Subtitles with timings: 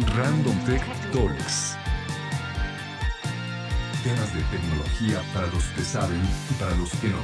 [0.00, 1.76] Random Tech Talks.
[4.02, 6.20] Temas de tecnología para los que saben
[6.50, 7.20] y para los que no.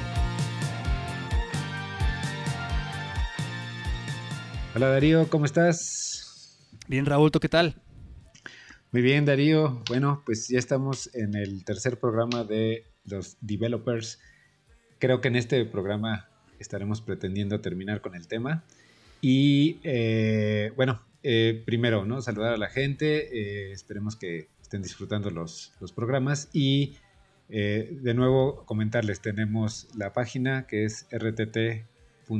[4.77, 6.61] Hola Darío, ¿cómo estás?
[6.87, 7.75] Bien Raúl, ¿tú qué tal?
[8.93, 9.82] Muy bien Darío.
[9.89, 14.21] Bueno, pues ya estamos en el tercer programa de los developers.
[15.00, 16.29] Creo que en este programa
[16.61, 18.62] estaremos pretendiendo terminar con el tema.
[19.21, 22.21] Y eh, bueno, eh, primero, ¿no?
[22.21, 23.69] Saludar a la gente.
[23.69, 26.48] Eh, esperemos que estén disfrutando los, los programas.
[26.52, 26.96] Y
[27.48, 32.30] de nuevo comentarles, tenemos la página que es rtt.show.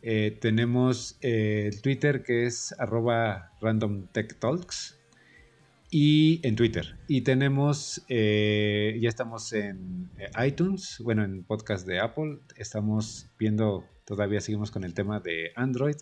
[0.00, 5.00] tenemos el Twitter que es arroba randomtechtalks
[5.90, 6.96] y en Twitter.
[7.08, 12.38] Y tenemos, eh, ya estamos en eh, iTunes, bueno, en podcast de Apple.
[12.56, 15.96] Estamos viendo, todavía seguimos con el tema de Android.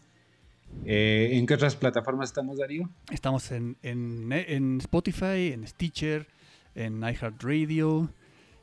[0.85, 2.89] Eh, ¿En qué otras plataformas estamos, Darío?
[3.11, 6.27] Estamos en, en, Spotify, en Stitcher,
[6.75, 8.13] en iHeartRadio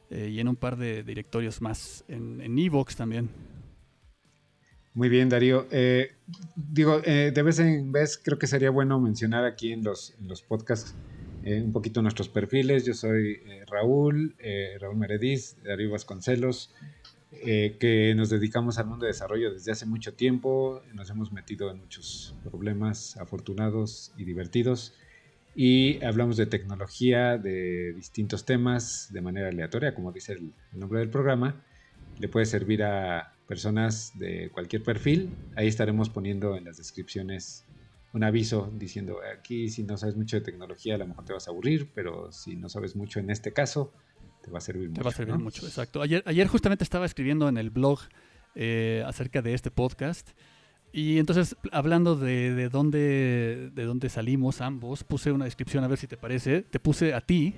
[0.09, 3.29] y en un par de directorios más, en Evox también.
[4.93, 5.67] Muy bien, Darío.
[6.55, 10.41] digo, de vez en vez creo que sería bueno mencionar aquí en los, en los
[10.41, 10.95] podcasts
[11.45, 12.85] eh, un poquito nuestros perfiles.
[12.85, 16.73] Yo soy eh, Raúl, eh, Raúl Merediz, Darío Vasconcelos,
[17.43, 20.81] que nos dedicamos al mundo de desarrollo desde hace mucho tiempo.
[20.93, 24.93] Nos hemos metido en muchos problemas afortunados y divertidos.
[25.55, 31.09] Y hablamos de tecnología, de distintos temas, de manera aleatoria, como dice el nombre del
[31.09, 31.63] programa.
[32.19, 35.29] Le puede servir a personas de cualquier perfil.
[35.55, 37.63] Ahí estaremos poniendo en las descripciones
[38.15, 41.47] un aviso diciendo aquí si no sabes mucho de tecnología a lo mejor te vas
[41.47, 43.91] a aburrir, pero si no sabes mucho en este caso,
[44.45, 44.99] te va a servir mucho.
[44.99, 46.03] Te va a servir mucho, exacto.
[46.03, 47.99] Ayer, ayer justamente estaba escribiendo en el blog
[48.53, 50.29] eh, acerca de este podcast.
[50.93, 55.97] Y entonces, hablando de, de, dónde, de dónde salimos ambos, puse una descripción a ver
[55.97, 56.61] si te parece.
[56.61, 57.55] Te puse a ti,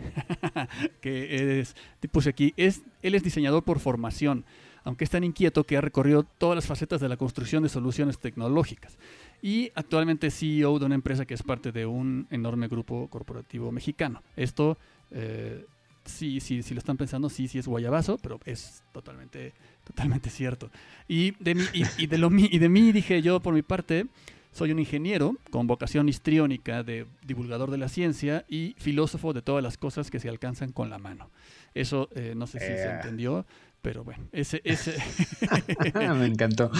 [1.02, 2.54] que es, te puse aquí.
[2.56, 4.46] Es, él es diseñador por formación,
[4.86, 8.18] aunque es tan inquieto que ha recorrido todas las facetas de la construcción de soluciones
[8.18, 8.98] tecnológicas
[9.42, 14.24] y actualmente CEO de una empresa que es parte de un enorme grupo corporativo mexicano.
[14.38, 14.78] Esto,
[15.12, 15.66] eh,
[16.08, 19.54] sí, sí, si lo están pensando, sí, sí es guayabazo, pero es totalmente,
[19.84, 20.72] totalmente cierto.
[21.08, 21.64] Y de, mí,
[21.98, 24.08] y, de lo, y de mí dije yo, por mi parte,
[24.52, 29.62] soy un ingeniero con vocación histriónica de divulgador de la ciencia y filósofo de todas
[29.62, 31.30] las cosas que se alcanzan con la mano.
[31.76, 32.96] Eso eh, no sé si se eh.
[32.96, 33.46] entendió,
[33.82, 34.96] pero bueno, ese, ese
[35.94, 36.72] me encantó.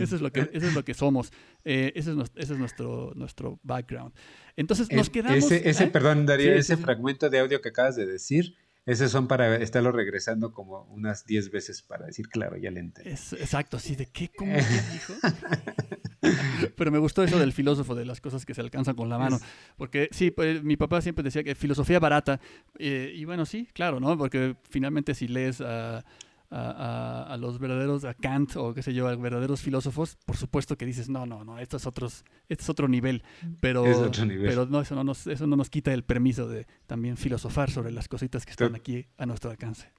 [0.00, 1.32] eso es lo que, eso es lo que somos.
[1.64, 4.14] Eh, ese, es, ese es nuestro, nuestro background.
[4.56, 5.36] Entonces nos quedamos.
[5.36, 5.88] Ese, ese ¿eh?
[5.88, 10.52] perdón, Darío, ese fragmento de audio que acabas de decir esos son para estarlo regresando
[10.52, 13.10] como unas 10 veces para decir, claro, ya le entendí.
[13.10, 15.14] exacto, sí, de qué, cómo dijo.
[16.76, 19.38] Pero me gustó eso del filósofo, de las cosas que se alcanzan con la mano.
[19.76, 22.40] Porque sí, pues, mi papá siempre decía que filosofía barata.
[22.78, 24.16] Eh, y bueno, sí, claro, ¿no?
[24.16, 26.04] Porque finalmente si lees a,
[26.50, 30.86] a, los verdaderos, a Kant o qué sé yo, a verdaderos filósofos, por supuesto que
[30.86, 33.22] dices, no, no, no, esto es, otros, este es otro nivel.
[33.60, 37.70] Pero, pero no, eso no, nos, eso no nos quita el permiso de también filosofar
[37.70, 39.90] sobre las cositas que están aquí a nuestro alcance.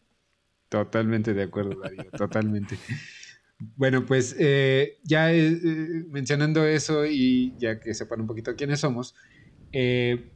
[0.69, 2.78] Totalmente de acuerdo, Darío, totalmente.
[3.59, 5.59] Bueno, pues eh, ya eh,
[6.09, 9.16] mencionando eso y ya que sepan un poquito quiénes somos,
[9.71, 10.31] eh,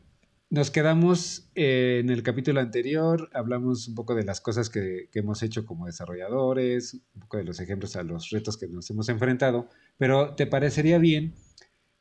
[0.51, 5.43] nos quedamos eh, en el capítulo anterior, hablamos un poco de las cosas que, hemos
[5.43, 9.69] hecho como desarrolladores, un poco de los ejemplos a los retos que nos hemos enfrentado,
[9.99, 11.35] pero ¿te parecería bien?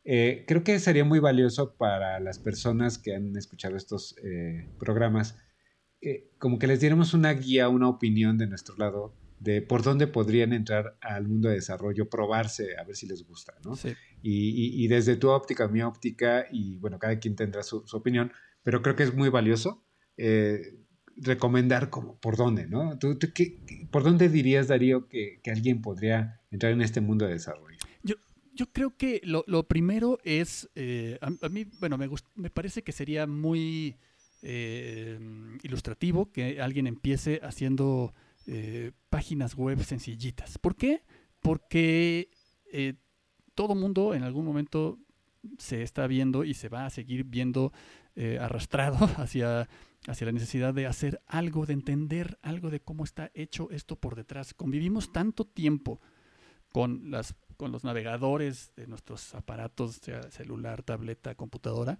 [0.05, 5.37] Eh, creo que sería muy valioso para las personas que han escuchado estos eh, programas,
[6.39, 10.53] como que les diéramos una guía, una opinión de nuestro lado de por dónde podrían
[10.53, 13.77] entrar al mundo de desarrollo, probarse, a ver si les gusta, ¿no?
[13.77, 13.91] Sí.
[14.23, 18.33] Y, y, desde tu óptica, mi óptica, y bueno, cada quien tendrá su, opinión,
[18.65, 19.85] pero creo que es muy valioso
[20.17, 20.77] eh,
[21.17, 22.99] recomendar como por dónde, ¿no?
[22.99, 23.61] ¿Tú, qué,
[23.91, 27.79] ¿Por dónde dirías, Darío, que, que, alguien podría entrar en este mundo de desarrollo?
[28.03, 28.17] Yo,
[28.53, 32.91] yo creo que lo, lo primero es, eh, a, mí, bueno, me, me parece que
[32.91, 33.97] sería muy
[34.43, 35.19] eh,
[35.63, 38.15] ilustrativo que alguien empiece haciendo
[38.51, 40.57] eh, páginas web sencillitas.
[40.57, 41.03] ¿Por qué?
[41.43, 42.31] Porque
[42.73, 42.95] eh,
[43.55, 44.99] todo mundo en algún momento
[45.59, 47.75] se está viendo y se va a seguir viendo
[48.17, 49.69] eh, arrastrado hacia,
[50.07, 54.17] hacia la necesidad de hacer algo, de entender algo de cómo está hecho esto por
[54.17, 54.55] detrás.
[54.55, 56.01] Convivimos tanto tiempo
[56.73, 61.99] con, las, con los navegadores de nuestros aparatos, sea celular, tableta, computadora,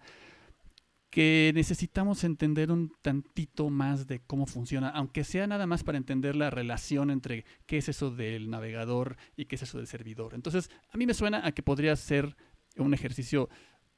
[1.11, 6.37] que necesitamos entender un tantito más de cómo funciona, aunque sea nada más para entender
[6.37, 10.35] la relación entre qué es eso del navegador y qué es eso del servidor.
[10.35, 12.37] Entonces, a mí me suena a que podría ser
[12.77, 13.49] un ejercicio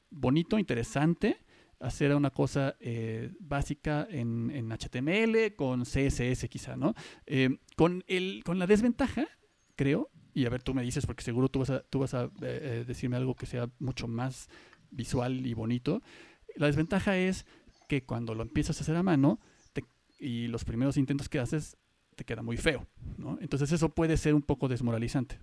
[0.09, 1.37] bonito, interesante
[1.81, 6.93] hacer una cosa eh, básica en, HTML, con CSS quizá, ¿no?
[7.25, 9.27] Eh, con, el, con la desventaja,
[9.75, 12.29] creo, y a ver, tú me dices, porque seguro tú vas a, tú vas a
[12.41, 14.49] eh, decirme algo que sea mucho más
[14.91, 16.01] visual y bonito.
[16.55, 17.45] La desventaja es
[17.87, 19.39] que cuando lo empiezas a hacer a mano
[20.19, 21.77] y los primeros intentos que haces,
[22.15, 22.87] te queda muy feo,
[23.17, 23.39] ¿no?
[23.41, 25.39] Entonces eso puede ser un poco desmoralizante.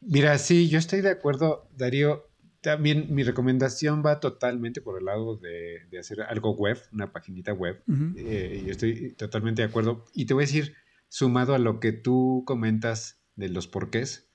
[0.00, 2.28] Mira, sí, yo estoy de acuerdo, Darío.
[2.60, 7.82] También mi recomendación va totalmente por el lado de, hacer algo web, una paginita web.
[8.16, 10.04] Eh, yo estoy totalmente de acuerdo.
[10.14, 10.74] Y te voy a decir,
[11.08, 14.31] sumado a lo que tú comentas de los porqués,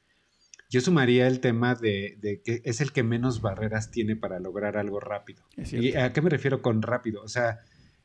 [0.69, 4.99] yo sumaría el tema de, que es el que menos barreras tiene para lograr algo
[4.99, 5.43] rápido.
[5.55, 7.21] ¿Y a qué me refiero con rápido?
[7.21, 7.59] O sea,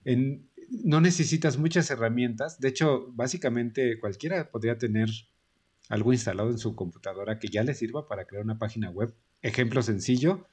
[0.04, 2.60] no necesitas muchas herramientas.
[2.60, 5.08] De hecho, básicamente cualquiera podría tener
[5.88, 9.14] algo instalado en su computadora que ya le sirva para crear una página web.
[9.42, 10.46] Ejemplo sencillo,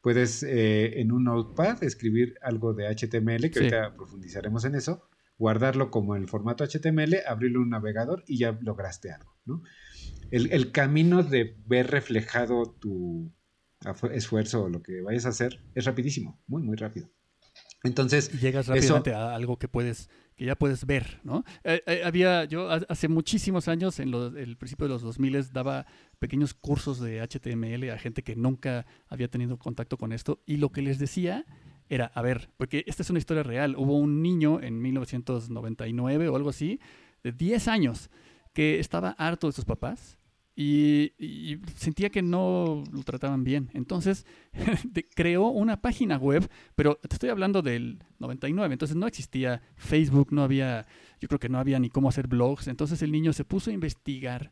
[0.00, 5.90] puedes eh, en un notepad escribir algo de HTML, que ahorita profundizaremos en eso, guardarlo
[5.90, 9.34] como en el formato HTML, abrirlo en un navegador y ya lograste algo.
[10.30, 13.32] El, camino de ver reflejado tu
[14.12, 17.08] esfuerzo o lo que vayas a hacer es rapidísimo, muy, muy rápido.
[17.84, 21.44] Entonces, llegas rápidamente a algo que puedes que ya puedes ver, ¿no?
[21.64, 25.86] Eh, eh, había, yo hace muchísimos años, en el principio de los 2000 daba
[26.18, 30.70] pequeños cursos de HTML a gente que nunca había tenido contacto con esto y lo
[30.70, 31.46] que les decía
[31.88, 36.36] era, a ver, porque esta es una historia real, hubo un niño en 1999 o
[36.36, 36.80] algo así,
[37.22, 38.10] de 10 años,
[38.52, 40.15] que estaba harto de sus papás
[40.58, 43.70] y, sentía que no lo trataban bien.
[43.74, 44.24] Entonces
[45.14, 50.42] creó una página web, pero te estoy hablando del 99, entonces no existía Facebook, no
[50.42, 50.86] había,
[51.20, 52.68] yo creo que no había ni cómo hacer blogs.
[52.68, 54.50] Entonces el niño se puso a investigar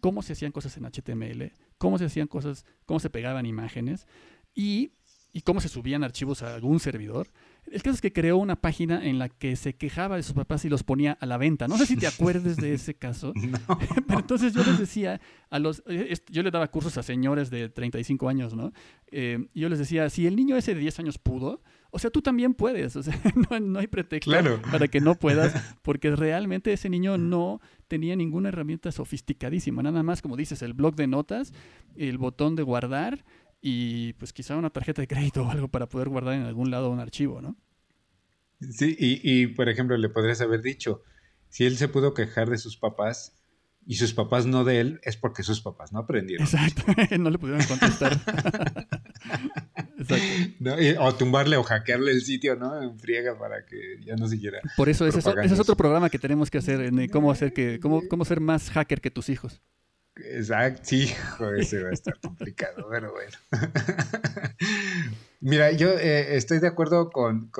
[0.00, 4.08] cómo se hacían cosas en HTML, cómo se hacían cosas, cómo se pegaban imágenes
[4.56, 4.90] y,
[5.32, 7.30] y cómo se subían archivos a algún servidor.
[7.70, 10.64] El caso es que creó una página en la que se quejaba de sus papás
[10.64, 11.66] y los ponía a la venta.
[11.66, 13.32] No sé si te acuerdes de ese caso.
[14.06, 15.20] Pero entonces yo les decía
[15.50, 15.82] a los...
[15.86, 18.72] Eh, yo le daba cursos a señores de 35 años, ¿no?
[19.10, 21.62] Eh, yo les decía, si el niño ese de 10 años pudo,
[21.94, 22.96] o sea, tú también puedes.
[22.96, 23.14] O sea,
[23.60, 24.32] no, hay pretexto
[24.72, 29.80] para que no puedas, porque realmente ese niño no tenía ninguna herramienta sofisticadísima.
[29.80, 31.52] Nada más, como dices, el blog de notas,
[31.94, 33.24] el botón de guardar
[33.66, 36.90] y pues quizá una tarjeta de crédito o algo para poder guardar en algún lado
[36.90, 37.56] un archivo, ¿no?
[38.60, 41.02] Sí, y, por ejemplo, le podrías haber dicho,
[41.48, 43.34] si él se pudo quejar de sus papás
[43.86, 46.46] y sus papás no de él, es porque sus papás no aprendieron.
[46.46, 46.82] Exacto,
[47.18, 48.20] no le pudieron contestar.
[49.98, 51.02] Exacto.
[51.02, 52.82] o tumbarle o hackearle el sitio, ¿no?
[52.82, 54.60] En friega para que ya no siguiera.
[54.76, 58.02] Por eso ese es, otro programa que tenemos que hacer en cómo hacer que cómo,
[58.10, 59.62] cómo ser más hacker que tus hijos.
[60.16, 61.08] Exacto, sí,
[61.38, 63.36] joder, ese va a estar complicado, pero bueno.
[65.40, 67.50] Mira, yo eh, estoy de acuerdo con,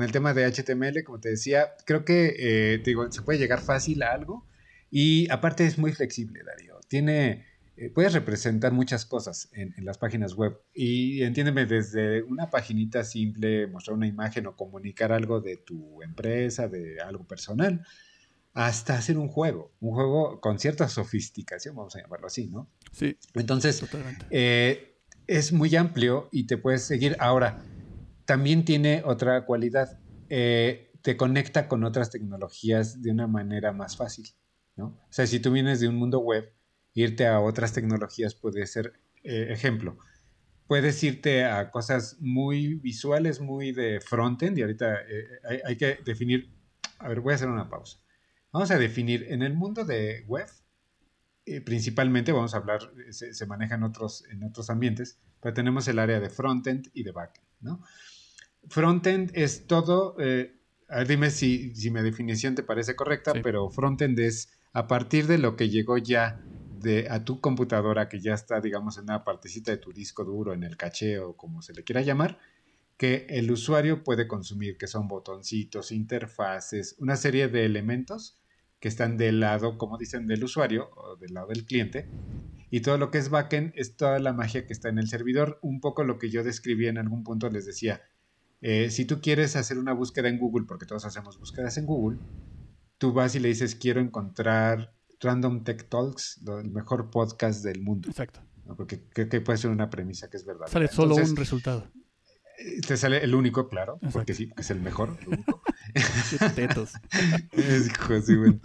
[0.00, 4.02] el tema de HTML, como te decía, creo que eh, digo, se puede llegar fácil
[4.02, 4.46] a algo
[4.90, 6.80] y aparte es muy flexible, Darío.
[6.88, 12.50] Tiene, eh, puedes representar muchas cosas en, en, las páginas web y entiéndeme, desde una
[12.50, 17.86] paginita simple, mostrar una imagen o comunicar algo de tu empresa, de algo personal,
[18.54, 22.70] hasta hacer un juego, un juego con cierta sofisticación, vamos a llamarlo así, ¿no?
[22.92, 23.16] Sí.
[23.34, 23.82] Entonces,
[24.30, 27.16] eh, es muy amplio y te puedes seguir.
[27.18, 27.64] Ahora,
[28.26, 29.98] también tiene otra cualidad,
[30.28, 34.28] eh, te conecta con otras tecnologías de una manera más fácil,
[34.76, 34.86] ¿no?
[34.86, 36.52] O sea, si tú vienes de un mundo web,
[36.94, 38.92] irte a otras tecnologías puede ser,
[39.24, 39.96] eh, ejemplo,
[40.66, 44.98] puedes irte a cosas muy visuales, muy de frontend, y ahorita
[45.48, 46.50] hay, hay que definir,
[46.98, 48.01] a ver, voy a hacer una pausa.
[48.52, 50.46] Vamos a definir, en el mundo de web,
[51.46, 52.80] eh, principalmente vamos a hablar,
[53.10, 57.12] se, maneja en otros, en otros ambientes, pero tenemos el área de frontend y de
[57.12, 57.82] backend, ¿no?
[58.68, 60.54] Frontend es todo, eh,
[61.08, 65.56] dime si, si, mi definición te parece correcta, pero frontend es a partir de lo
[65.56, 66.38] que llegó ya
[66.78, 70.52] de, a tu computadora, que ya está, digamos, en una partecita de tu disco duro,
[70.52, 72.38] en el caché o como se le quiera llamar,
[72.98, 78.41] que el usuario puede consumir, que son botoncitos, interfaces, una serie de elementos
[78.82, 82.08] que están del lado, como dicen, del usuario o del lado del cliente.
[82.68, 85.60] Y todo lo que es backend es toda la magia que está en el servidor.
[85.62, 88.02] Un poco lo que yo describí en algún punto les decía.
[88.60, 92.18] Eh, si tú quieres hacer una búsqueda en Google, porque todos hacemos búsquedas en Google,
[92.98, 98.10] tú vas y le dices, quiero encontrar Random Tech Talks, el mejor podcast del mundo.
[98.10, 98.40] Exacto.
[98.76, 100.66] Porque creo que puede ser una premisa que es verdad.
[100.66, 101.88] Sale solo un resultado.
[102.58, 105.61] Eh, te sale el único, claro, porque sí, es el mejor, el único.
[106.54, 106.92] Tetos.
[107.52, 108.60] Es, bueno.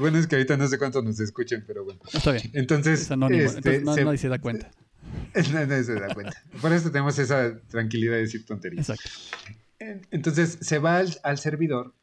[0.00, 2.00] bueno, es que ahorita no sé cuántos nos escuchen, pero bueno.
[2.12, 2.50] Está bien.
[2.54, 3.42] Entonces, es anónimo.
[3.42, 4.70] Este, Entonces no, nadie se da cuenta.
[5.34, 5.42] no,
[5.82, 6.42] se da cuenta.
[6.60, 8.88] Por eso tenemos esa tranquilidad de decir tonterías.
[8.88, 9.10] Exacto.
[10.10, 11.94] Entonces se va al, servidor,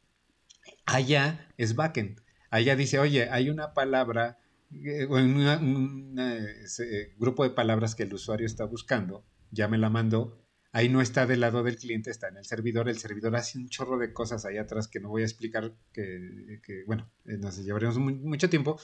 [0.86, 2.22] allá es backend.
[2.50, 4.40] Allá dice, oye, hay una palabra,
[4.72, 10.38] eh, un eh, grupo de palabras que el usuario está buscando, ya me la mandó,
[10.72, 12.90] ahí no está del lado del cliente, está en el servidor.
[12.90, 16.60] El servidor hace un chorro de cosas ahí atrás que no voy a explicar, que,
[16.88, 18.80] bueno, eh, nos llevaremos mucho tiempo,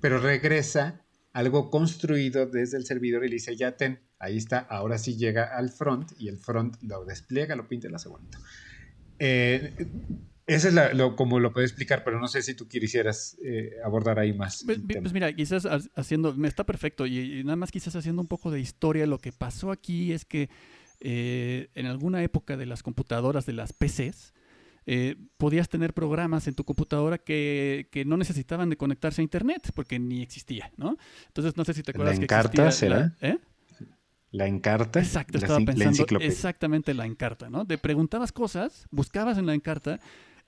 [0.00, 4.98] pero regresa algo construido desde el servidor y le dice, ya ten, ahí está, ahora
[4.98, 8.38] sí llega al front y el front lo despliega, lo pinta y lo hace bonito.
[9.18, 9.72] Eh,
[10.46, 14.18] eso es lo, como lo puedo explicar, pero no sé si tú quisieras eh, abordar
[14.18, 14.64] ahí más.
[14.64, 18.50] Pues, pues mira, quizás haciendo, me está perfecto y, nada más quizás haciendo un poco
[18.50, 20.50] de historia, lo que pasó aquí es que
[21.04, 24.32] eh, en alguna época de las computadoras, de las PCs,
[24.86, 29.98] eh, podías tener programas en tu computadora que, no necesitaban de conectarse a internet porque
[29.98, 30.96] ni existía, ¿no?
[31.26, 33.14] Entonces no sé si te acuerdas ¿La encarta que será?
[33.20, 33.38] La, ¿eh?
[34.30, 35.00] ¿La encarta?
[35.00, 37.66] Exacto, estaba pensando exactamente la encarta, ¿no?
[37.66, 40.00] Te preguntabas cosas, buscabas en la encarta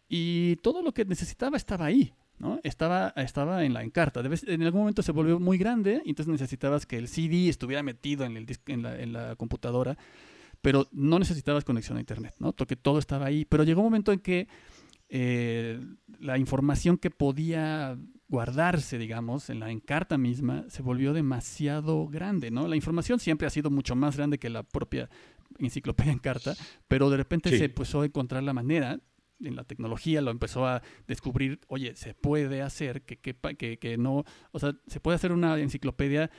[0.08, 2.60] y todo lo que necesitaba estaba ahí, ¿no?
[2.62, 4.20] Estaba, estaba en la encarta.
[4.20, 8.24] en algún momento se volvió muy grande y entonces necesitabas que el CD estuviera metido
[8.24, 9.96] en, el, en, la, en la computadora
[10.64, 12.54] pero no necesitabas conexión a Internet, ¿no?
[12.54, 13.44] Porque todo estaba ahí.
[13.44, 14.48] Pero llegó un momento en que
[15.10, 15.78] eh,
[16.18, 22.66] la información que podía guardarse, digamos, en la encarta misma, se volvió demasiado grande, ¿no?
[22.66, 25.10] La información siempre ha sido mucho más grande que la propia
[25.58, 26.56] enciclopedia en carta,
[26.88, 28.98] pero de repente se empezó a encontrar la manera
[29.40, 33.98] en la tecnología lo empezó a descubrir, oye, se puede hacer que, que, que, que
[33.98, 36.30] no, o sea, se puede hacer una enciclopedia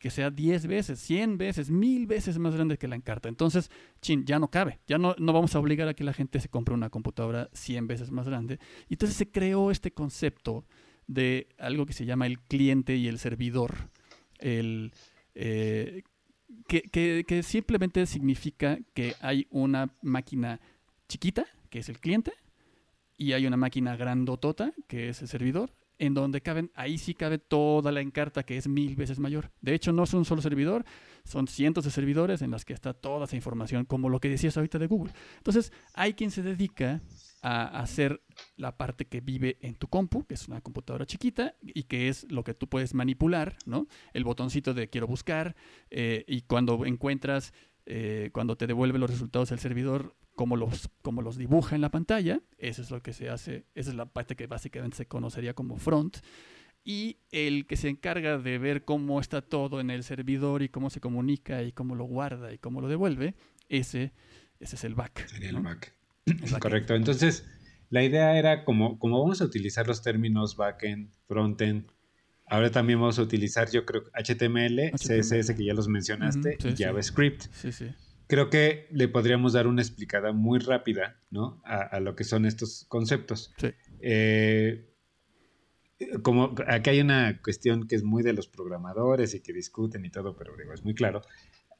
[0.00, 3.28] que sea 10 veces, 100 veces, 1000 veces más grande que la Encarta.
[3.28, 4.80] Entonces, chin, ya no cabe.
[4.86, 7.86] Ya no, no vamos a obligar a que la gente se compre una computadora 100
[7.86, 8.58] veces más grande.
[8.88, 10.64] Y entonces se creó este concepto
[11.06, 13.90] de algo que se llama el cliente y el servidor.
[14.38, 14.92] El,
[15.34, 16.02] eh,
[16.68, 20.60] que, que, que simplemente significa que hay una máquina
[21.08, 22.32] chiquita, que es el cliente,
[23.16, 27.38] y hay una máquina grandotota, que es el servidor, en donde caben, ahí sí cabe
[27.38, 29.50] toda la encarta que es mil veces mayor.
[29.60, 30.84] De hecho, no es un solo servidor,
[31.24, 34.56] son cientos de servidores en las que está toda esa información, como lo que decías
[34.56, 35.12] ahorita de Google.
[35.38, 37.02] Entonces, hay quien se dedica
[37.42, 38.22] a hacer
[38.56, 42.30] la parte que vive en tu compu, que es una computadora chiquita y que es
[42.30, 43.86] lo que tú puedes manipular, ¿no?
[44.12, 45.56] El botoncito de quiero buscar
[45.90, 47.52] eh, y cuando encuentras,
[47.86, 51.90] eh, cuando te devuelve los resultados el servidor, como los, como los dibuja en la
[51.90, 52.40] pantalla.
[52.58, 55.78] Eso es lo que se hace, esa es la parte que básicamente se conocería como
[55.78, 56.18] front.
[56.84, 60.88] Y el que se encarga de ver cómo está todo en el servidor y cómo
[60.90, 63.34] se comunica y cómo lo guarda y cómo lo devuelve,
[63.68, 64.12] ese,
[64.60, 65.26] ese es el back.
[65.26, 65.96] Sería el back.
[66.60, 66.94] Correcto.
[66.94, 67.44] Entonces,
[67.90, 71.90] la idea era como, como vamos a utilizar los términos backend, frontend,
[72.46, 77.46] ahora también vamos a utilizar, yo creo, HTML, CSS que ya los mencionaste, y JavaScript.
[77.52, 77.86] Sí, sí
[78.26, 81.60] creo que le podríamos dar una explicada muy rápida ¿no?
[81.64, 83.52] a, lo que son estos conceptos.
[83.58, 83.68] Sí.
[84.00, 84.92] Eh,
[86.22, 90.10] como aquí hay una cuestión que es muy de los programadores y que discuten y
[90.10, 91.22] todo, pero digo, es muy claro.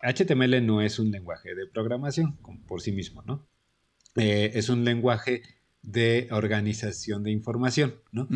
[0.01, 2.37] HTML no es un lenguaje de programación
[2.67, 3.47] por sí mismo, ¿no?
[4.17, 5.43] Eh, es un lenguaje
[5.83, 8.29] de organización de información, ¿no?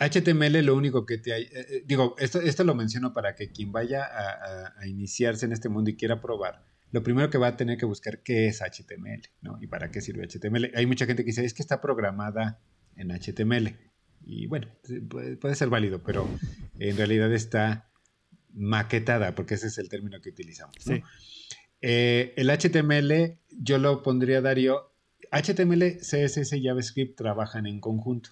[0.00, 1.36] HTML lo único que te...
[1.36, 5.68] Eh, eh, digo, esto, esto lo menciono para que quien vaya a, iniciarse en este
[5.68, 9.22] mundo y quiera probar, lo primero que va a tener que buscar qué es HTML,
[9.42, 9.58] ¿no?
[9.60, 10.72] Y para qué sirve HTML.
[10.74, 12.60] Hay mucha gente que dice, es que está programada
[12.96, 13.76] en HTML.
[14.24, 14.68] Y bueno,
[15.38, 16.28] puede, ser válido, pero
[16.78, 17.90] en realidad está
[18.52, 20.74] maquetada, porque ese es el término que utilizamos.
[20.86, 21.00] ¿no?
[21.82, 24.92] Eh, el HTML, yo lo pondría, Darío,
[25.30, 28.30] HTML, CSS y JavaScript trabajan en conjunto.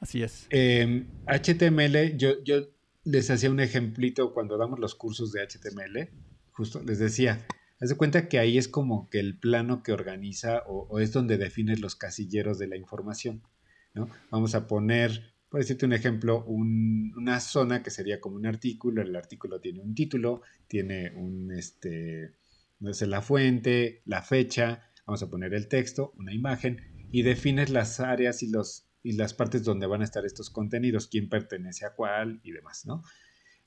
[0.00, 0.46] Así es.
[0.50, 2.68] HTML, em, yo, yo
[3.04, 6.10] les hacía un ejemplito cuando damos los cursos de HTML,
[6.52, 7.46] justo les decía,
[7.80, 11.38] haz de cuenta que ahí es como que el plano que organiza o, es donde
[11.38, 13.42] defines los casilleros de la información,
[13.94, 14.08] ¿no?
[14.30, 19.16] Vamos a poner, por decirte un ejemplo, una zona que sería como un artículo, el
[19.16, 22.34] artículo tiene un título, tiene un, este,
[22.80, 27.70] no sé, la fuente, la fecha, vamos a poner el texto, una imagen, y defines
[27.70, 31.86] las áreas y los y las partes donde van a estar estos contenidos, quién pertenece
[31.86, 33.02] a cuál y demás, ¿no?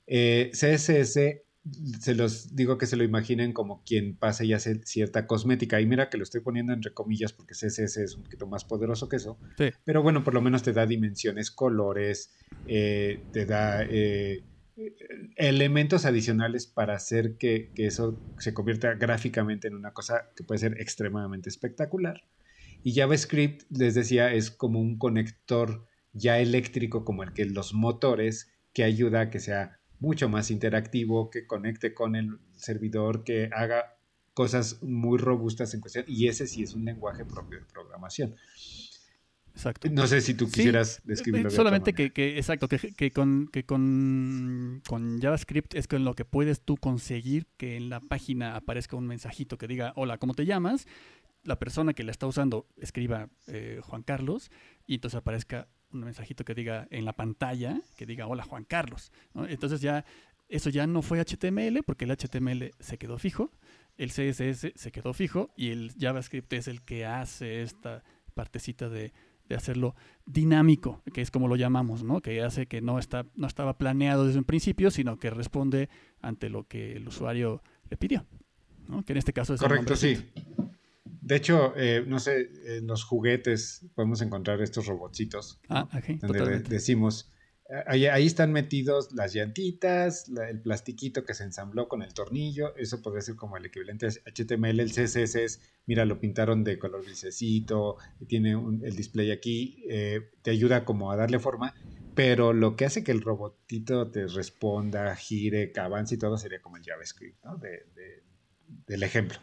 [0.06, 1.42] Eh, CSS,
[2.00, 5.80] se los digo que se lo imaginen como quien pasa y hace cierta cosmética.
[5.80, 9.08] Y mira que lo estoy poniendo entre comillas porque CSS es un poquito más poderoso
[9.08, 9.38] que eso.
[9.84, 12.34] Pero bueno, por lo menos te da dimensiones, colores,
[12.66, 14.42] eh, te da eh,
[15.36, 20.58] elementos adicionales para hacer que, que, eso se convierta gráficamente en una cosa que puede
[20.58, 22.22] ser extremadamente espectacular.
[22.84, 28.50] Y JavaScript, les decía, es como un conector ya eléctrico como el que los motores
[28.72, 33.96] que ayuda a que sea mucho más interactivo, que conecte con el servidor, que haga
[34.34, 36.04] cosas muy robustas en cuestión.
[36.08, 38.34] Y ese sí es un lenguaje propio de programación.
[39.54, 39.88] Exacto.
[39.90, 41.50] No sé si tú quisieras Sí, describirlo.
[41.50, 46.14] de Solamente que, que- exacto, que, que con, que con, con JavaScript es con lo
[46.14, 50.32] que puedes tú conseguir que en la página aparezca un mensajito que diga, hola, ¿cómo
[50.32, 50.86] te llamas?
[51.44, 54.50] La persona que la está usando escriba eh, Juan Carlos
[54.86, 59.12] y entonces aparezca un mensajito que diga en la pantalla, que diga, hola, Juan Carlos.
[59.34, 59.46] ¿no?
[59.46, 60.04] Entonces ya,
[60.48, 63.50] eso ya no fue HTML porque el HTML se quedó fijo,
[63.96, 68.02] el CSS se quedó fijo y el JavaScript es el que hace esta
[68.34, 69.12] partecita de,
[69.48, 69.94] de hacerlo
[70.24, 72.20] dinámico, que es como lo llamamos, ¿no?
[72.20, 75.88] Que hace que no está no estaba planeado desde un principio, sino que responde
[76.20, 78.26] ante lo que el usuario le pidió,
[78.88, 79.04] ¿no?
[79.04, 80.18] Que en este caso es el Correcto, sí.
[81.22, 85.60] De hecho, eh, no sé, en los juguetes podemos encontrar estos robotcitos.
[85.68, 86.68] Ah, ok, donde totalmente.
[86.68, 87.32] decimos,
[87.86, 92.74] ahí, ahí están metidos las llantitas, la- el plastiquito que se ensambló con el tornillo,
[92.76, 96.78] eso podría ser como el equivalente a HTML, el CSS es, mira, lo pintaron de
[96.78, 101.72] color grisecito, tiene un- el display aquí, eh, te ayuda como a darle forma,
[102.14, 106.76] pero lo que hace que el robotito te responda, gire, avance y todo sería como
[106.76, 107.56] el JavaScript, ¿no?
[107.58, 108.22] De- de-
[108.86, 109.38] del ejemplo.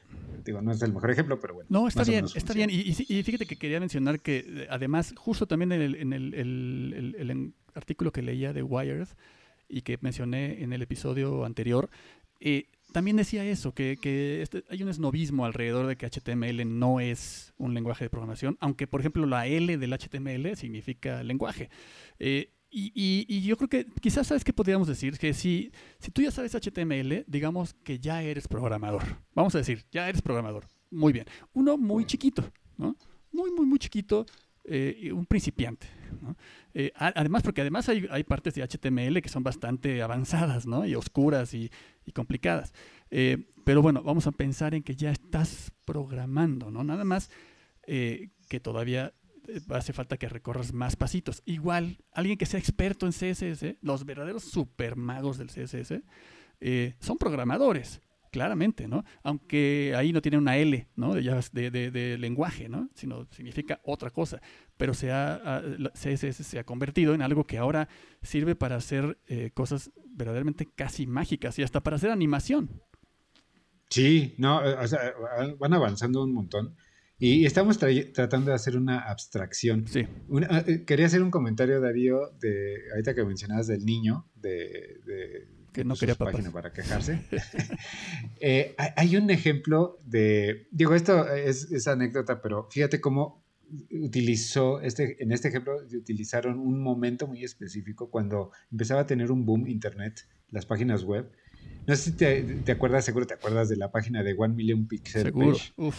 [0.46, 1.68] Digo, no es el mejor ejemplo, pero bueno.
[1.70, 2.70] No, está bien, está bien.
[2.72, 2.94] Y,
[3.24, 8.12] fíjate que quería mencionar que eh, además, justo también en el, en el- el- artículo
[8.12, 9.08] que leía de Wired
[9.70, 11.90] y que mencioné en el episodio anterior,
[12.40, 17.00] eh, también decía eso, que, que este- hay un esnovismo alrededor de que HTML no
[17.00, 21.70] es un lenguaje de programación, aunque por ejemplo la L del HTML significa lenguaje.
[22.18, 26.12] Eh, y, y- y yo creo que quizás sabes qué podríamos decir, que si, si
[26.12, 29.04] tú ya sabes HTML, digamos que ya eres programador.
[29.34, 30.66] Vamos a decir, ya eres programador.
[30.92, 31.26] Muy bien.
[31.54, 32.96] Uno muy chiquito, ¿no?
[33.32, 34.26] Muy, muy, muy chiquito,
[34.66, 35.88] eh, un principiante.
[36.22, 36.36] ¿no?
[36.74, 40.86] Eh, además, porque además hay, hay partes de HTML que son bastante avanzadas, ¿no?
[40.86, 41.72] Y oscuras y,
[42.06, 42.74] y complicadas.
[43.12, 46.84] Eh, pero bueno, vamos a pensar en que ya estás programando, ¿no?
[46.84, 47.30] Nada más
[47.86, 49.14] que todavía
[49.70, 51.42] hace falta que recorras más pasitos.
[51.46, 56.02] Igual, alguien que sea experto en CSS, los verdaderos super magos del CSS,
[56.62, 59.04] eh, son programadores, claramente, ¿no?
[59.24, 61.14] Aunque ahí no tiene una L, ¿no?
[61.16, 62.90] De, de, de- lenguaje, ¿no?
[62.94, 64.42] Sino significa otra cosa.
[64.78, 67.88] Pero se ha, CSS se ha convertido en algo que ahora
[68.22, 72.82] sirve para hacer eh, cosas verdaderamente casi mágicas y hasta para hacer animación.
[73.90, 75.14] Sí, no, eh, o sea,
[75.58, 76.76] van avanzando un montón.
[77.20, 79.86] Y estamos tra- tratando de hacer una abstracción.
[79.88, 80.08] Sí.
[80.30, 85.48] Una- eh, quería hacer un comentario, Darío, de ahorita que mencionabas del niño, de, de-
[85.74, 86.34] Que no puso quería papás.
[86.36, 87.20] página para quejarse.
[88.42, 93.44] Eh, hay- hay un ejemplo de, digo, esto es, es anécdota, pero fíjate cómo
[93.92, 99.46] utilizó, este, en este ejemplo, utilizaron un momento muy específico cuando empezaba a tener un
[99.46, 101.30] boom internet, las páginas web.
[101.86, 104.88] No sé si te, te acuerdas, seguro te acuerdas de la página de One Million
[104.88, 105.52] Pixel Seguro.
[105.52, 105.74] Page.
[105.78, 105.98] Uf,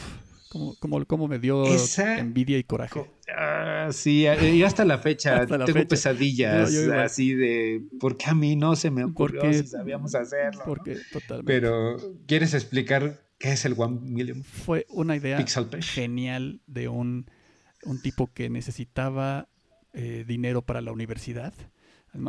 [0.51, 2.93] cómo, cómo- cómo me dio Esa- envidia y coraje.
[3.01, 5.89] Co- Ah, sí, eh, y hasta la fecha Hasta la tengo fecha.
[5.89, 7.01] pesadillas Yo- yo igual.
[7.01, 10.59] así de ¿por qué a mí no se me ocurrió Porque- si sabíamos hacerlo?
[10.61, 10.65] ¿no?
[10.67, 11.47] Porque totalmente.
[11.53, 17.31] Pero ¿quieres explicar qué es el One Million fue una idea Pixel genial de un,
[17.85, 19.49] un tipo que necesitaba
[19.93, 21.55] eh, dinero para la universidad.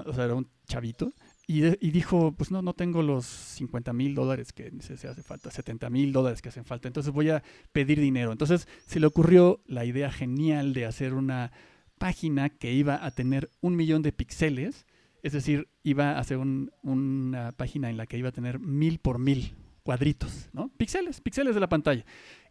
[0.05, 1.11] O sea, era un chavito.
[1.53, 5.89] Y, dijo, pues no, no tengo los 50 mil dólares que se, hace falta, 70
[5.89, 6.87] mil dólares que hacen falta.
[6.87, 8.31] Entonces voy a pedir dinero.
[8.31, 11.51] Entonces se le ocurrió la idea genial de hacer una
[11.97, 14.85] página que iba a tener un millón de píxeles.
[15.23, 18.99] Es decir, iba a hacer un- una página en la que iba a tener mil
[18.99, 20.69] por mil cuadritos, ¿no?
[20.77, 22.05] Píxeles, píxeles de la pantalla.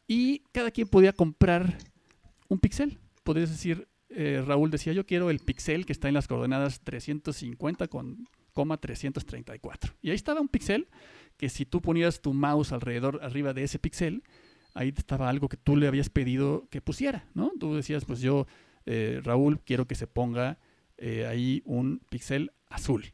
[0.07, 1.79] Y cada quien podía comprar
[2.49, 2.99] un píxel.
[3.23, 7.89] Podrías decir, eh, Raúl decía, yo quiero el píxel que está en las coordenadas 350
[7.89, 8.27] con
[8.65, 9.95] 334.
[10.03, 10.89] Y ahí estaba un píxel
[11.37, 14.23] que si tú ponías tu mouse alrededor, arriba de ese píxel,
[14.75, 17.53] ahí estaba algo que tú le habías pedido que pusiera, ¿no?
[17.59, 18.47] Tú decías, pues yo,
[18.87, 20.59] eh, Raúl, quiero que se ponga
[20.99, 23.05] eh, ahí un píxel azul.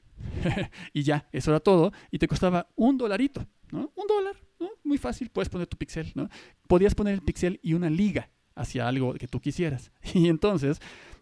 [0.93, 1.93] y ya, eso era todo.
[2.11, 3.93] Y te costaba un dolarito, ¿no?
[3.95, 4.71] Un dólar, ¿no?
[4.85, 6.29] Muy fácil, puedes poner tu píxel, ¿no?
[6.67, 9.93] Podías poner el píxel y una liga hacia algo que tú quisieras.
[10.15, 10.81] Y entonces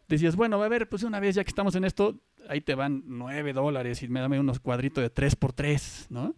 [0.08, 3.02] decías, bueno, a ver, pues una vez ya que estamos en esto, ahí te van
[3.06, 6.34] nueve dólares y me dame unos cuadritos de tres por tres, ¿no?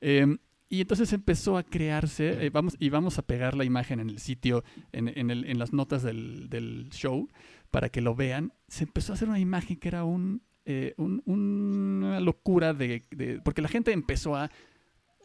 [0.00, 0.36] Eh,
[0.68, 4.18] y entonces empezó a crearse, eh, vamos, y vamos a pegar la imagen en el
[4.18, 7.28] sitio, en, en el- en las notas del, del show,
[7.70, 8.52] para que lo vean.
[8.68, 13.04] Se empezó a hacer una imagen que era un, eh, un- una locura de,
[13.44, 14.50] Porque la gente empezó a,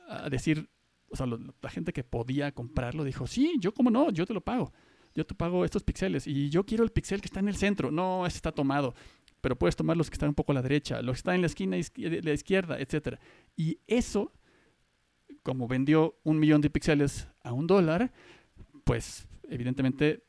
[0.08, 0.70] a decir,
[1.10, 4.34] o sea, lo- la gente que podía comprarlo dijo, sí, yo cómo no, yo te
[4.36, 4.72] lo pago.
[5.16, 7.92] Yo te pago estos píxeles y yo quiero el píxel que está en el centro.
[7.92, 8.94] No, ese está tomado.
[9.42, 11.42] Pero puedes tomar los que están un poco a la derecha, los que están en
[11.42, 13.18] la esquina de la izquierda, etc.
[13.56, 14.32] Y eso,
[15.44, 18.12] como vendió un millón de píxeles a un dólar,
[18.84, 20.24] pues evidentemente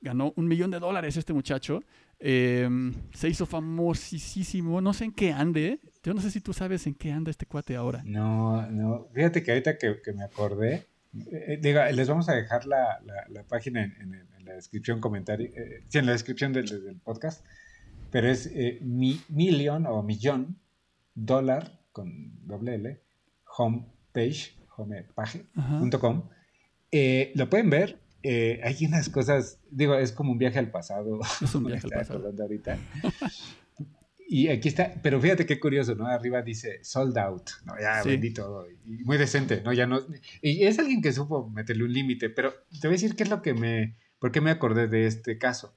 [0.00, 1.82] ganó un millón de dólares este muchacho.
[2.24, 5.80] Em, se hizo famosísimo, no sé en qué ande.
[6.04, 8.02] Yo no sé si tú sabes en qué anda este cuate ahora.
[8.04, 9.08] No, no.
[9.12, 10.86] Fíjate que ahorita que, me acordé,
[11.32, 13.00] eh, diga, les vamos a dejar la,
[13.48, 17.44] página en, la descripción, comentario, eh, en la descripción del, podcast,
[18.12, 20.60] pero es eh, mi, million o millón
[21.14, 23.00] dólar con doble L,
[23.56, 26.28] homepage, homepage.com.
[26.92, 31.20] Eh, lo pueden ver, eh, hay unas cosas, digo, es como un viaje al pasado.
[31.42, 32.32] Es un viaje al pasado.
[32.38, 32.78] ahorita.
[34.28, 36.06] y aquí está, pero fíjate qué curioso, ¿no?
[36.06, 37.74] Arriba dice sold out, ¿no?
[37.80, 38.66] Ya vendí todo.
[38.70, 39.72] Y muy decente, ¿no?
[39.72, 40.00] Ya no.
[40.42, 43.30] Y es alguien que supo meterle un límite, pero te voy a decir qué es
[43.30, 43.96] lo que me.
[44.18, 45.74] ¿Por qué me acordé de este caso?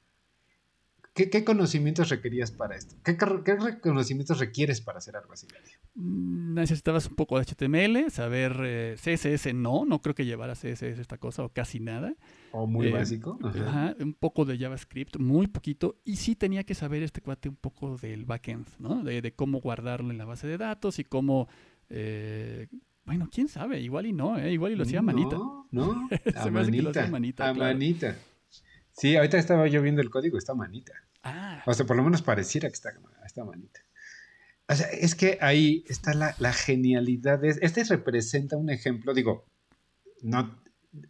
[1.15, 2.93] ¿Qué, conocimientos requerías para esto?
[3.01, 3.15] ¿Qué,
[3.81, 5.47] conocimientos requieres para hacer algo así?
[5.93, 10.99] Mm, necesitabas un poco de HTML, saber eh, CSS no, no creo que llevara CSS
[10.99, 12.13] esta cosa o casi nada.
[12.51, 13.39] O muy eh, básico.
[13.41, 13.95] Ajá.
[13.97, 16.01] un poco de JavaScript, muy poquito.
[16.03, 19.01] Y sí tenía que saber este cuate un poco del backend, ¿no?
[19.01, 21.47] De, cómo guardarlo en la base de datos y cómo...
[21.89, 22.67] Eh,
[23.05, 25.37] bueno, quién sabe, igual y no, igual y lo hacía manita.
[25.37, 27.47] No, no, a manita, manita.
[27.47, 28.17] A manita.
[28.95, 30.93] Sí, ahorita estaba yo viendo el código, está manita.
[31.23, 31.61] Ah.
[31.65, 32.93] O sea, por lo menos pareciera que está,
[33.25, 33.81] está manita.
[34.67, 37.43] O sea, es que ahí está la, la genialidad.
[37.43, 39.45] este representa un ejemplo, digo,
[40.21, 40.59] no,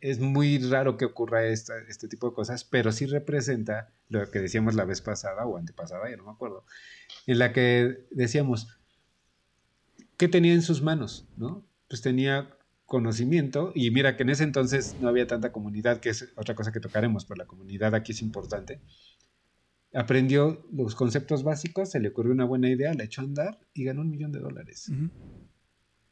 [0.02, 4.76] es muy raro que ocurra este tipo de cosas, pero sí representa lo que decíamos
[4.76, 6.66] la vez pasada o antepasada, ya no me acuerdo,
[7.28, 8.80] en la que decíamos,
[10.18, 11.28] ¿qué tenía en sus manos?
[11.38, 11.66] ¿no?
[11.88, 12.55] Pues tenía
[12.86, 16.72] conocimiento y mira que en ese entonces no había tanta comunidad, que es otra cosa
[16.72, 18.80] que tocaremos, pero la comunidad aquí es importante.
[19.94, 23.86] Aprendió los conceptos básicos, se le ocurrió una buena idea, la echó a andar y
[23.86, 24.92] ganó un millón de dólares.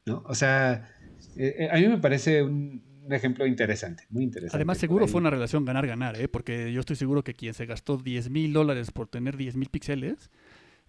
[0.06, 0.24] ¿No?
[0.26, 0.90] O sea,
[1.36, 4.56] eh, eh, a mí me parece un, ejemplo interesante, muy interesante.
[4.56, 6.30] Además, seguro fue una relación ganar-ganar, ¿eh?
[6.30, 9.70] porque yo estoy seguro que quien se gastó 10 mil dólares por tener 10 mil
[9.70, 10.32] píxeles,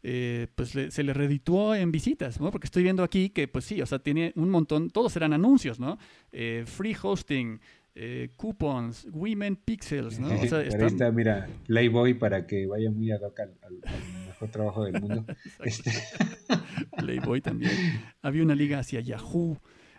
[0.07, 2.51] eh, pues se le redituó en visitas, ¿no?
[2.51, 5.81] Porque estoy viendo aquí que, pues sí, o sea, tiene un montón, todos eran anuncios,
[5.81, 5.99] ¿no?
[6.31, 7.59] Eh, free hosting,
[7.95, 10.29] eh, coupons, women pixels, ¿no?
[10.29, 13.55] O sea, está, mira, Playboy para que vaya muy ad hoc al,
[14.27, 15.25] mejor trabajo del mundo.
[15.64, 15.90] Este
[16.99, 17.73] Playboy también.
[18.21, 19.59] Había una liga hacia Yahoo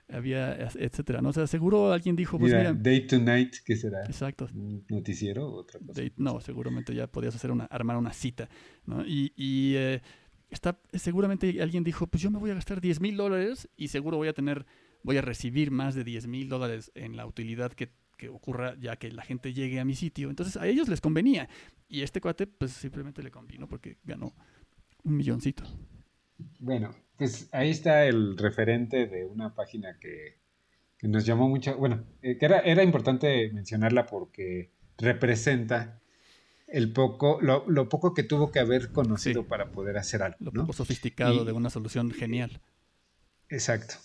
[0.10, 1.30] había, etcétera, ¿no?
[1.30, 4.04] O sea, seguro alguien dijo, pues mira, Day to Night, ¿qué será?
[4.06, 4.48] Exacto.
[4.54, 6.02] ¿Un noticiero o otra cosa?
[6.18, 8.50] no, seguramente ya podías hacer una, armar una cita,
[8.86, 9.06] ¿no?
[9.06, 10.02] Y, y eh,
[10.50, 14.18] está, seguramente alguien dijo, pues yo me voy a gastar 10 mil dólares y seguro
[14.18, 14.66] voy a tener,
[15.04, 18.98] voy a recibir más de 10 mil dólares en la utilidad que, que ocurra ya
[18.98, 20.30] que la gente llegue a mi sitio.
[20.30, 21.50] Entonces a ellos les convenía.
[21.88, 24.34] Y este cuate, pues simplemente le convino porque ganó
[25.04, 25.64] un milloncito.
[26.60, 30.44] Bueno, pues ahí está el referente de una página que,
[31.02, 36.02] nos llamó mucho, bueno, eh, que era, era importante mencionarla porque representa
[36.68, 40.38] el poco, lo, poco que tuvo que haber conocido para poder hacer algo.
[40.40, 42.60] Lo poco sofisticado de una solución genial.
[43.50, 43.96] Exacto.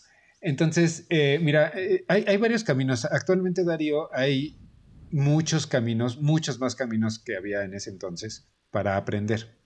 [0.42, 3.07] Entonces, eh, mira, eh, hay, hay, varios caminos.
[3.07, 4.59] Actualmente, Darío, hay
[5.11, 9.57] muchos caminos, muchos más caminos que había en ese entonces para aprender.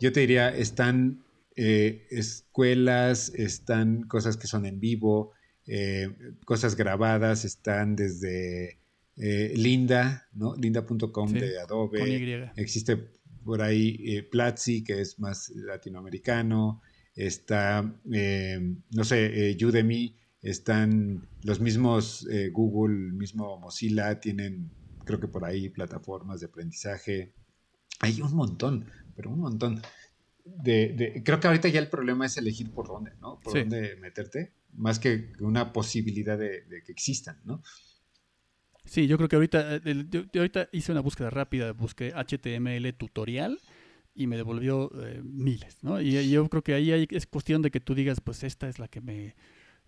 [0.00, 1.24] yo te diría, están
[1.60, 5.32] eh, escuelas, están cosas que son en vivo,
[5.66, 6.08] eh,
[6.44, 8.78] cosas grabadas, están desde
[9.16, 10.54] eh, Linda, ¿no?
[10.54, 12.52] Linda.com de Adobe.
[12.54, 12.96] Existe
[13.44, 16.80] por ahí Platzi, que es más latinoamericano.
[17.16, 20.14] Está, no sé, Udemy.
[20.40, 24.70] Están los mismos Google, el mismo Mozilla, tienen,
[25.04, 27.32] creo que por ahí, plataformas de aprendizaje.
[27.98, 28.84] Hay un montón,
[29.16, 29.82] pero un montón
[30.56, 33.40] de, creo que ahorita ya el problema es elegir por dónde, ¿no?
[33.40, 37.62] Por dónde meterte, más que una posibilidad de, que existan, ¿no?
[38.84, 43.58] Sí, yo creo que ahorita, eh, yo, ahorita hice una búsqueda rápida, busqué HTML tutorial
[44.14, 46.00] y me devolvió eh, miles, ¿no?
[46.00, 48.88] Y, yo creo que ahí es cuestión de que tú digas, pues esta es la
[48.88, 49.34] que me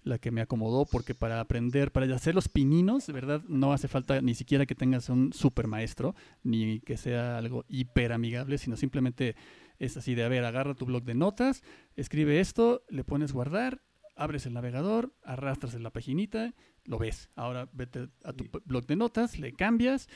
[0.03, 3.89] la que me acomodó, porque para aprender, para hacer los pininos, de verdad, no hace
[3.89, 8.77] falta ni siquiera que tengas un super maestro, ni que sea algo hiper amigable, sino
[8.77, 9.37] simplemente
[9.81, 11.65] es así de, a ver, agarra tu blog de notas,
[11.97, 13.83] escribe esto, le pones guardar,
[14.15, 17.31] abres el navegador, arrastras en la paginita, lo ves.
[17.35, 20.09] Ahora vete a tu blog de notas, le cambias,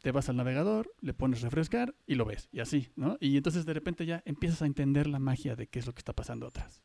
[0.00, 2.48] te vas al navegador, le pones refrescar y lo ves.
[2.52, 3.18] Y así, ¿no?
[3.20, 5.98] Y entonces de repente ya empiezas a entender la magia de qué es lo que
[5.98, 6.82] está pasando atrás.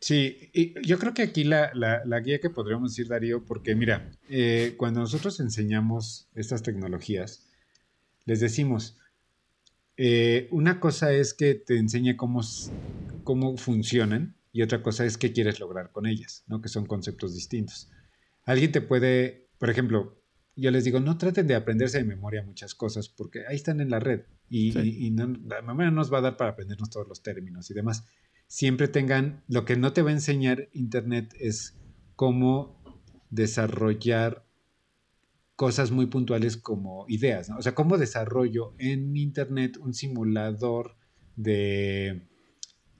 [0.00, 1.72] Sí, y yo creo que aquí la,
[2.22, 7.48] guía que podríamos decir, Darío, porque mira, eh, cuando nosotros enseñamos estas tecnologías,
[8.26, 8.98] les decimos,
[10.04, 12.40] eh, una cosa es que te enseñe cómo,
[13.22, 16.60] cómo funcionan y otra cosa es qué quieres lograr con ellas, ¿no?
[16.60, 17.88] Que son conceptos distintos.
[18.42, 20.20] Alguien te puede, por ejemplo,
[20.56, 23.90] yo les digo, no traten de aprenderse de memoria muchas cosas porque ahí están en
[23.90, 27.70] la red y, la memoria no nos va a dar para aprendernos todos los términos
[27.70, 28.04] y demás.
[28.48, 31.78] Siempre tengan, lo que no te va a enseñar Internet es
[32.16, 32.82] cómo
[33.30, 34.44] desarrollar
[35.62, 37.58] cosas muy puntuales como ideas, ¿no?
[37.58, 40.96] O sea, cómo desarrollo en Internet un simulador
[41.36, 42.26] de,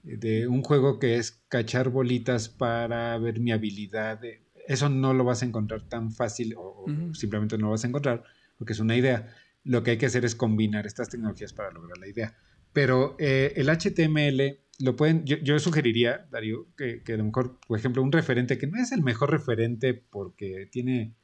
[0.05, 4.21] de un juego que es cachar bolitas para ver mi habilidad.
[4.69, 8.23] eso no lo vas a encontrar tan fácil o, simplemente no lo vas a encontrar
[8.57, 9.35] porque es una idea.
[9.65, 12.37] Lo que hay que hacer es combinar estas tecnologías para lograr la idea.
[12.73, 17.77] Pero eh, el HTML lo pueden, yo, sugeriría, Darío, que, que, a lo mejor, por
[17.77, 21.17] ejemplo, un referente que no es el mejor referente porque tiene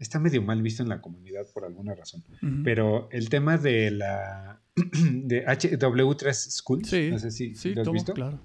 [0.00, 2.24] está medio mal visto en la comunidad por alguna razón.
[2.64, 8.14] Pero el tema de la de HW3 School, no sé si, lo has visto.
[8.14, 8.40] Claro.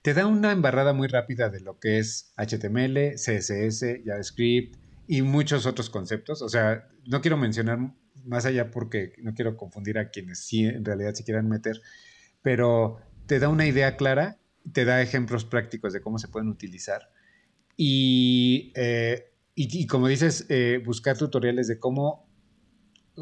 [0.00, 4.76] Te da una embarrada muy rápida de lo que es HTML, CSS, JavaScript
[5.08, 6.40] y muchos otros conceptos.
[6.40, 7.92] O sea, no quiero mencionar
[8.24, 11.80] más allá porque no quiero confundir a quienes sí en realidad se quieran meter,
[12.42, 14.38] pero te da una idea clara,
[14.72, 17.10] te da ejemplos prácticos de cómo se pueden utilizar.
[17.76, 22.28] Y eh, y, como dices, eh, buscar tutoriales de cómo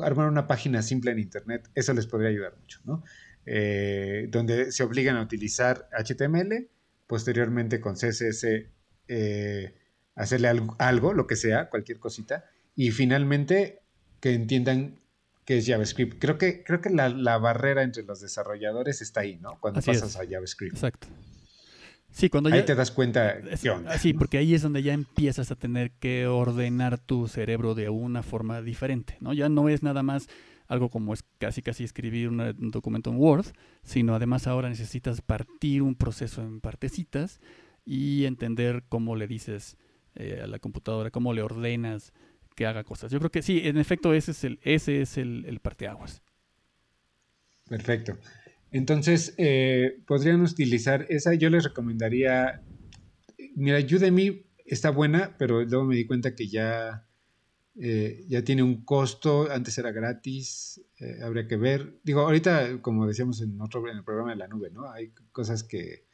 [0.03, 3.03] armar una página simple en Internet, eso les podría ayudar mucho, ¿no?
[3.47, 6.69] Eh, donde se obligan a utilizar HTML,
[7.07, 8.45] posteriormente con CSS
[9.09, 9.75] eh,
[10.15, 12.45] hacerle algo, lo que sea, cualquier cosita,
[12.75, 13.81] y finalmente
[14.21, 15.01] que entiendan
[15.47, 16.21] qué es JavaScript.
[16.21, 19.59] Creo que, creo que la, barrera entre los desarrolladores está ahí, ¿no?
[19.61, 20.75] Cuando pasas a JavaScript.
[20.75, 21.09] Exacto.
[22.17, 23.99] Sí, cuando ahí te das cuenta qué onda.
[23.99, 28.23] Sí, porque ahí es donde ya empiezas a tener que ordenar tu cerebro de una
[28.23, 29.35] forma diferente, ¿no?
[29.35, 30.27] Ya no es nada más
[30.67, 33.45] algo como es casi casi escribir un documento en Word,
[33.83, 37.39] sino además ahora necesitas partir un proceso en partecitas
[37.85, 39.77] y entender cómo le dices
[40.15, 42.15] eh, a la computadora, cómo le ordenas
[42.55, 43.13] que haga cosas.
[43.13, 46.23] Yo creo que sí, en efecto ese es el, ese es el, el parteaguas.
[47.69, 48.17] Perfecto.
[48.71, 51.35] Entonces, eh, podrían utilizar esa.
[51.35, 52.63] Yo les recomendaría.
[53.55, 57.07] Mira, Udemy está buena, pero luego me di cuenta que ya,
[57.77, 59.51] eh, ya tiene un costo.
[59.51, 60.81] Antes era gratis.
[60.99, 62.01] Eh, habría que ver.
[62.03, 64.91] Digo, ahorita, como decíamos en otro en el programa de la nube, ¿no?
[64.91, 66.07] Hay cosas que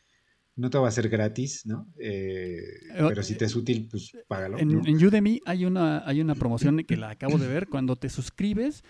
[0.54, 1.90] no te va a ser gratis, ¿no?
[1.96, 4.58] pero si te es útil, pues págalo.
[4.58, 7.68] En, en Udemy hay una, hay una promoción que la acabo de ver.
[7.68, 8.84] Cuando te suscribes,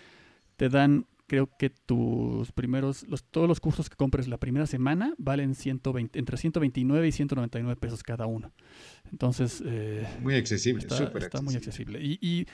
[0.57, 5.15] te dan creo que tus primeros, los, todos los cursos que compres la primera semana
[5.17, 8.53] valen 120, entre 129 y 199 pesos cada uno.
[9.11, 9.63] Entonces...
[9.65, 11.99] Eh, muy accesible, está, está muy accesible.
[12.03, 12.45] Y,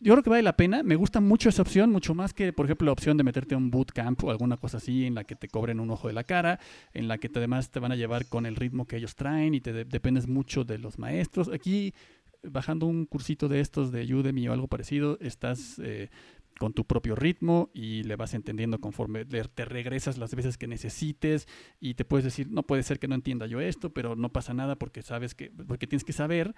[0.00, 0.82] yo creo que vale la pena.
[0.82, 3.58] Me gusta mucho esa opción, mucho más que, por ejemplo, la opción de meterte a
[3.58, 6.24] un bootcamp o alguna cosa así en la que te cobren un ojo de la
[6.24, 6.60] cara,
[6.92, 9.54] en la que te, además te van a llevar con el ritmo que ellos traen
[9.54, 11.48] y te dependes mucho de los maestros.
[11.48, 11.94] Aquí
[12.42, 16.10] bajando un cursito de estos de Udemy o algo parecido, estás eh,
[16.58, 21.46] con tu propio ritmo y le vas entendiendo conforme te regresas las veces que necesites
[21.80, 24.54] y te puedes decir, no puede ser que no entienda yo esto, pero no pasa
[24.54, 26.54] nada porque sabes que, porque tienes que saber,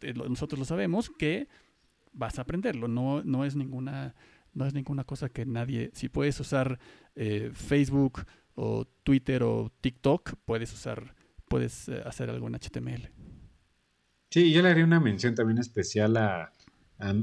[0.00, 1.48] eh, nosotros lo sabemos, que
[2.12, 4.14] vas a aprenderlo, no, no es ninguna,
[4.52, 6.78] no es ninguna cosa que nadie, si puedes usar
[7.14, 11.14] eh, Facebook o Twitter o TikTok, puedes usar,
[11.48, 13.10] puedes eh, hacer algo en HTML.
[14.30, 16.52] Sí, yo le haría una mención también especial a,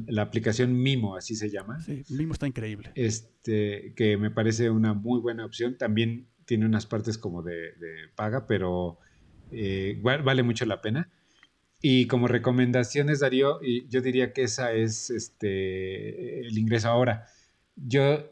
[0.08, 1.80] la aplicación Mimo, así se llama.
[1.82, 2.92] Sí, Mimo está increíble.
[2.96, 5.78] Este, que me parece una muy buena opción.
[5.78, 7.74] También tiene unas partes como de,
[8.16, 8.98] paga, pero
[9.52, 11.12] eh, vale mucho la pena.
[11.82, 17.28] Y como recomendaciones, Darío, yo diría que esa es este, el ingreso ahora.
[17.76, 18.32] Yo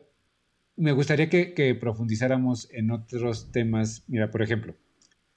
[0.76, 4.04] me gustaría que, profundizáramos en otros temas.
[4.08, 4.76] Mira, por ejemplo,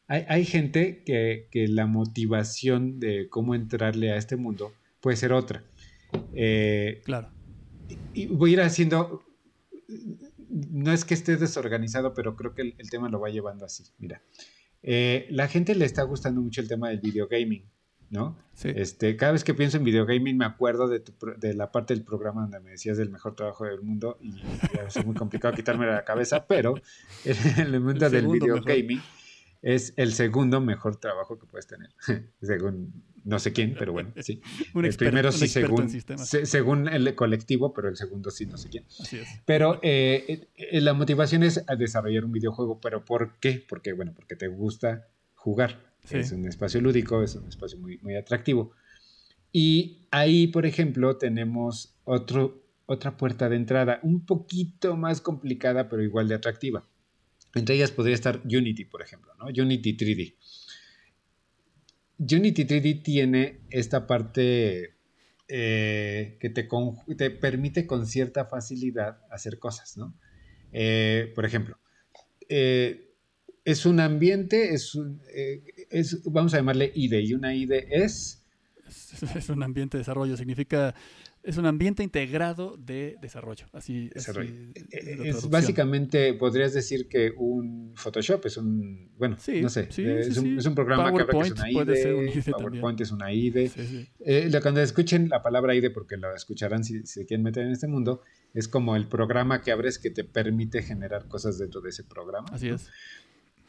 [0.07, 5.63] hay, gente que, que, la motivación de cómo entrarle a este mundo puede ser otra.
[6.35, 7.31] Eh, claro.
[8.15, 9.23] Y voy a ir haciendo.
[10.49, 13.85] No es que esté desorganizado, pero creo que el, tema lo va llevando así.
[13.99, 14.23] Mira,
[14.83, 17.65] eh, la gente le está gustando mucho el tema del videogaming,
[18.11, 18.37] ¿no?
[18.63, 21.03] Este, cada vez que pienso en videogaming me acuerdo de,
[21.39, 24.35] de, la parte del programa donde me decías del mejor trabajo del mundo y
[24.87, 26.75] es muy complicado quitarme la cabeza, pero
[27.25, 29.01] el mundo del videogaming
[29.63, 31.91] es el segundo mejor trabajo que puedes tener,
[32.43, 34.41] según no sé quién, pero bueno, sí.
[34.75, 38.85] el primero sí según, según el colectivo, pero el segundo sí no sé quién.
[39.45, 43.65] Pero eh, eh, la motivación es a desarrollar un videojuego, pero ¿por qué?
[43.69, 45.93] Porque, bueno, porque te gusta jugar.
[46.11, 48.73] Es un espacio lúdico, es un espacio muy, muy atractivo.
[49.53, 56.03] Y ahí, por ejemplo, tenemos otro, otra puerta de entrada, un poquito más complicada, pero
[56.03, 56.89] igual de atractiva.
[57.55, 59.47] Entre ellas podría estar Unity, por ejemplo, ¿no?
[59.47, 60.35] Unity 3D.
[62.19, 64.95] Unity 3D tiene esta parte
[65.47, 66.69] eh, que te,
[67.17, 70.15] te, permite con cierta facilidad hacer cosas, ¿no?
[70.73, 71.79] Eh, por ejemplo,
[72.49, 73.15] eh,
[73.65, 75.23] es un ambiente, es, un,
[75.91, 78.45] es, vamos a llamarle IDE, y una IDE es...
[79.35, 80.95] Es un ambiente de desarrollo, significa
[81.49, 83.65] es un ambiente integrado de desarrollo.
[83.73, 90.75] Así, es básicamente, podrías decir que un Photoshop es un, bueno, no sé, es, un,
[90.75, 93.71] programa que, es una IDE, PowerPoint es una IDE.
[94.21, 97.89] Eh, cuando escuchen la palabra IDE, porque la escucharán si, se quieren meter en este
[97.89, 98.21] mundo,
[98.53, 102.49] es como el programa que abres que te permite generar cosas dentro de ese programa.
[102.53, 102.91] Así es.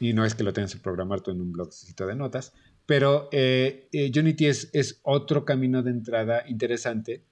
[0.01, 2.51] Y no es que lo tengas que programar tú en un blogcito de notas,
[2.85, 7.28] pero eh, eh, Unity es, es otro camino de entrada interesante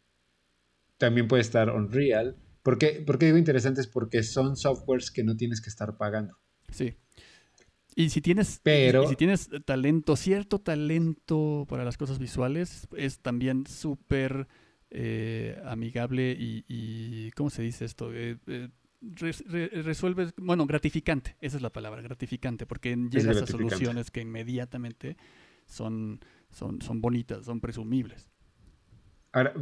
[0.97, 2.35] también puede estar Unreal.
[2.63, 3.87] ¿Por qué, digo interesantes?
[3.87, 6.37] Porque son softwares que no tienes que estar pagando.
[6.71, 6.95] Sí.
[7.95, 13.65] Y si tienes, Pero, si tienes talento, cierto talento para las cosas visuales, es también
[13.65, 14.47] súper
[14.91, 18.13] eh, amigable y, ¿cómo se dice esto?
[18.13, 18.69] Eh, eh
[19.01, 25.17] resuelves, bueno, gratificante, esa es la palabra, gratificante, porque llegas a soluciones que inmediatamente
[25.65, 28.27] son, son, son bonitas, son presumibles.
[29.37, 29.53] Ahora,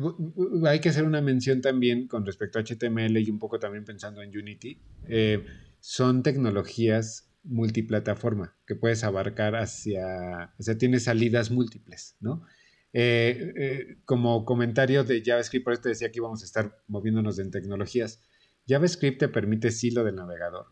[0.70, 4.22] hay que hacer una mención también con respecto a HTML y un poco también pensando
[4.22, 4.80] en Unity.
[5.10, 5.46] Eh,
[5.82, 12.46] son tecnologías multiplataforma que puedes abarcar hacia, o sea, tiene salidas múltiples, ¿no?
[12.94, 17.38] Eh, eh, como comentario de JavaScript, por eso te decía que íbamos a estar moviéndonos
[17.40, 18.22] en tecnologías.
[18.66, 20.68] JavaScript te permite sí lo del navegador,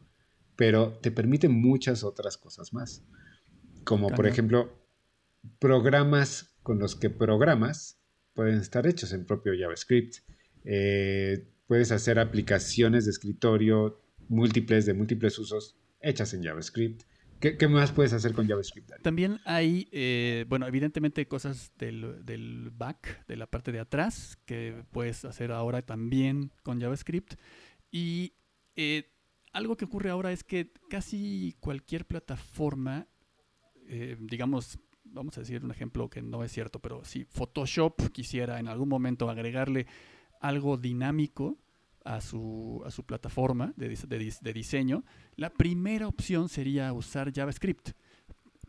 [0.56, 3.04] pero te permite muchas otras cosas más.
[3.84, 4.82] Como por ejemplo,
[5.60, 8.00] programas con los que programas
[8.34, 10.18] pueden estar hechos en propio JavaScript.
[10.66, 17.04] Eh, puedes hacer aplicaciones de escritorio múltiples, de múltiples usos, hechas en JavaScript.
[17.40, 18.90] ¿Qué, más puedes hacer con JavaScript?
[19.02, 25.26] También hay, eh, bueno, evidentemente cosas del, back, de la parte de atrás, que puedes
[25.26, 27.34] hacer ahora también con JavaScript.
[27.92, 28.36] Y
[28.78, 29.12] eh,
[29.52, 33.10] algo que ocurre ahora es que casi cualquier plataforma,
[34.20, 34.80] digamos,
[35.14, 38.90] vamos a decir un ejemplo que no es cierto, pero si Photoshop quisiera en algún
[38.90, 39.86] momento agregarle
[40.42, 41.58] algo dinámico
[42.04, 43.96] a su, a su plataforma de,
[44.42, 47.92] de, diseño, la primera opción sería usar JavaScript.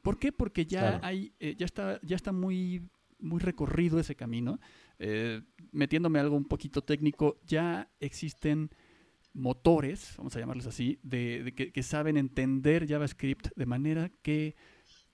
[0.02, 0.30] ¿Por qué?
[0.30, 4.60] Porque ya hay, eh, ya está, ya está muy, muy recorrido ese camino.
[4.98, 8.70] Eh, metiéndome algo un poquito técnico, ya existen
[9.32, 14.54] motores, vamos a llamarlos así, de, que, que, saben entender JavaScript de manera que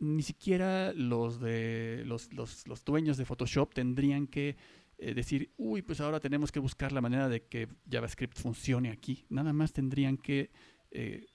[0.01, 4.57] ni siquiera los, de, los, los, dueños de Photoshop tendrían que
[4.99, 9.27] eh, decir, uy, pues ahora tenemos que buscar la manera de que JavaScript funcione aquí.
[9.29, 10.51] Nada más tendrían que
[10.91, 11.27] eh,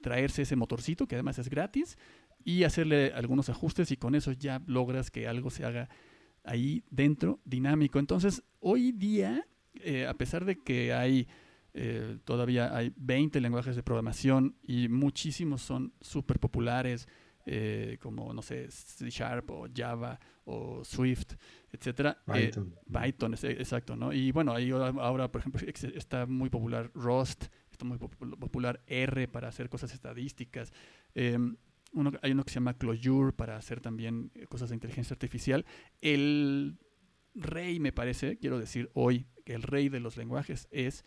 [0.00, 1.98] traerse ese motorcito, que además es gratis,
[2.44, 5.88] y hacerle algunos ajustes y con eso ya logras que algo se haga
[6.42, 8.00] ahí dentro dinámico.
[8.00, 11.28] Entonces, hoy día, eh, a pesar de que hay...
[12.24, 17.06] todavía hay 20 lenguajes de programación y muchísimos son súper populares.
[17.46, 21.34] Eh, como, no sé, C Sharp o Java o Swift,
[21.72, 22.18] etcétera.
[22.34, 22.74] Eh, Python.
[22.86, 24.12] Python, exacto, ¿no?
[24.12, 25.60] Y bueno, ahí ahora, por ejemplo,
[25.94, 30.72] está muy popular Rust, está muy popular R para hacer cosas estadísticas.
[31.14, 31.56] Em,
[31.92, 35.64] uno, hay uno que se llama Clojure para hacer también cosas de inteligencia artificial.
[36.00, 36.78] El
[37.34, 41.04] rey, me parece, quiero decir hoy, que el rey de los lenguajes es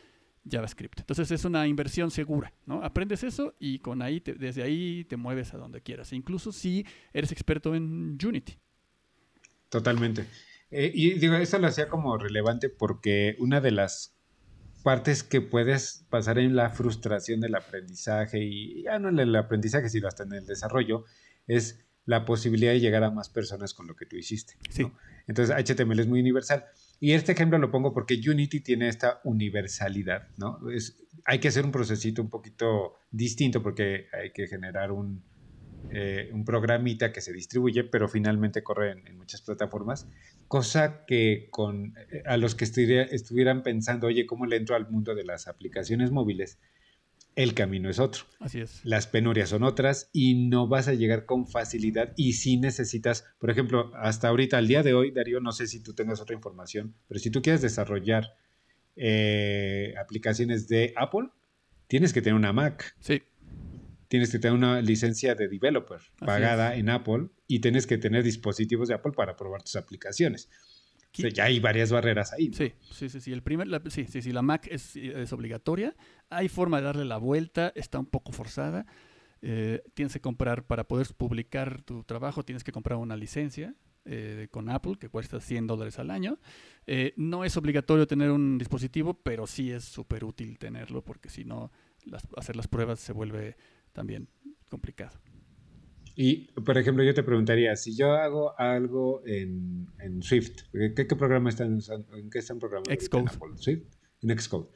[0.50, 1.00] JavaScript.
[1.00, 2.84] Entonces es una inversión segura, ¿no?
[2.84, 7.32] Aprendes eso y con ahí desde ahí te mueves a donde quieras, incluso si eres
[7.32, 8.58] experto en Unity.
[9.70, 10.26] Totalmente.
[10.70, 14.16] Eh, y digo, eso lo hacía como relevante porque una de las
[14.84, 19.90] partes que puedes pasar en la frustración del aprendizaje y ya no en el aprendizaje,
[19.90, 21.06] sino hasta en el desarrollo,
[21.48, 24.56] es la posibilidad de llegar a más personas con lo que tú hiciste.
[24.70, 24.86] Sí.
[25.28, 26.66] Entonces HTML es muy universal.
[27.04, 30.70] Y este ejemplo lo pongo porque Unity tiene esta universalidad, ¿no?
[30.70, 35.22] Es, hay que hacer un procesito un poquito distinto porque hay que generar un,
[35.89, 40.08] eh, un programita que se distribuye, pero finalmente corre en, muchas plataformas,
[40.47, 45.14] cosa que con, eh, a los que estuvieran pensando, oye, ¿cómo le entro al mundo
[45.14, 46.58] de las aplicaciones móviles?
[47.36, 48.24] El camino es otro.
[48.40, 48.84] Así es.
[48.84, 53.50] Las penurias son otras y no vas a llegar con facilidad y si necesitas, por
[53.50, 56.96] ejemplo, hasta ahorita, al día de hoy, Darío, no sé si tú tengas otra información,
[57.08, 58.36] pero si tú quieres desarrollar
[58.96, 61.30] eh, aplicaciones de Apple,
[61.88, 62.96] tienes que tener una Mac.
[63.00, 63.24] Sí.
[64.08, 68.88] Tienes que tener una licencia de developer pagada en Apple y tienes que tener dispositivos
[68.88, 70.50] de Apple para probar tus aplicaciones.
[71.14, 72.49] O sea, ya hay varias barreras ahí.
[72.49, 72.55] ¿no?
[72.55, 73.32] Sí, sí, sí, sí.
[73.34, 75.95] El primer, la, sí, sí, sí, la Mac es, es obligatoria.
[76.30, 78.86] Hay forma de darle la vuelta, está un poco forzada.
[79.41, 84.47] Eh, tienes que comprar, para poder publicar tu trabajo, tienes que comprar una licencia eh,
[84.51, 86.39] con Apple que cuesta 100 dólares al año.
[86.88, 91.43] Eh, no es obligatorio tener un dispositivo, pero sí es súper útil tenerlo porque si
[91.45, 91.72] no,
[92.05, 93.55] las- hacer las pruebas se vuelve
[93.91, 94.30] también
[94.70, 95.20] complicado.
[96.16, 101.16] Y, por ejemplo, yo te preguntaría, si yo hago algo en, en Swift, ¿qué, qué
[101.16, 102.16] programa están usando?
[102.16, 102.91] ¿En qué están programando?
[102.91, 103.28] en.
[103.28, 103.49] Apple?
[103.55, 103.84] ¿Swift?
[104.22, 104.68] En Xcode.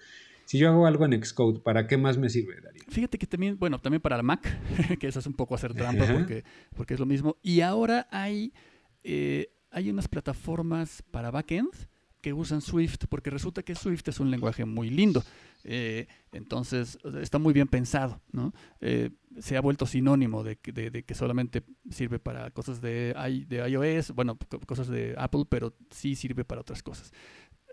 [0.45, 2.83] Si yo hago algo en Xcode, ¿para qué más me sirve, Darío?
[2.88, 4.47] Fíjate que también, bueno, también para la Mac,
[4.99, 6.13] que eso es un poco hacer trampa Ajá.
[6.13, 6.43] porque,
[6.75, 7.38] porque es lo mismo.
[7.43, 8.53] Y ahora hay,
[9.03, 11.71] eh, hay unas plataformas para backend
[12.21, 15.23] que usan Swift, porque resulta que Swift es un lenguaje muy lindo.
[15.64, 18.53] Eh, entonces, está muy bien pensado, ¿no?
[18.82, 23.14] Eh, se ha vuelto sinónimo de, que- de- de que solamente sirve para cosas de,
[23.30, 27.12] i- de iOS, bueno, co- cosas de Apple, pero sí sirve para otras cosas.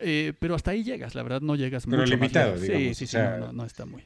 [0.00, 2.94] Eh, pero hasta ahí llegas, la verdad no llegas Pero mucho más limitado, digamos, Sí,
[2.94, 4.02] sí, o sí, sea, no, no, no está muy.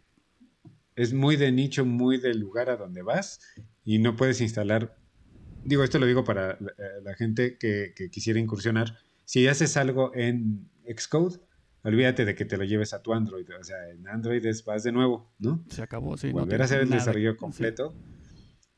[0.97, 3.41] Es muy de nicho, muy del lugar a donde vas
[3.85, 4.99] y no puedes instalar.
[5.65, 6.73] Digo, esto lo digo para la,
[7.03, 8.99] la gente que, que quisiera incursionar.
[9.25, 11.39] Si haces algo en Xcode,
[11.85, 13.47] olvídate de que te lo lleves a tu Android.
[13.59, 15.65] O sea, en Android es, vas de nuevo, ¿no?
[15.69, 16.29] Se acabó, sí.
[16.29, 17.39] no volver tiene a hacer el nada- desarrollo sí.
[17.39, 17.95] completo.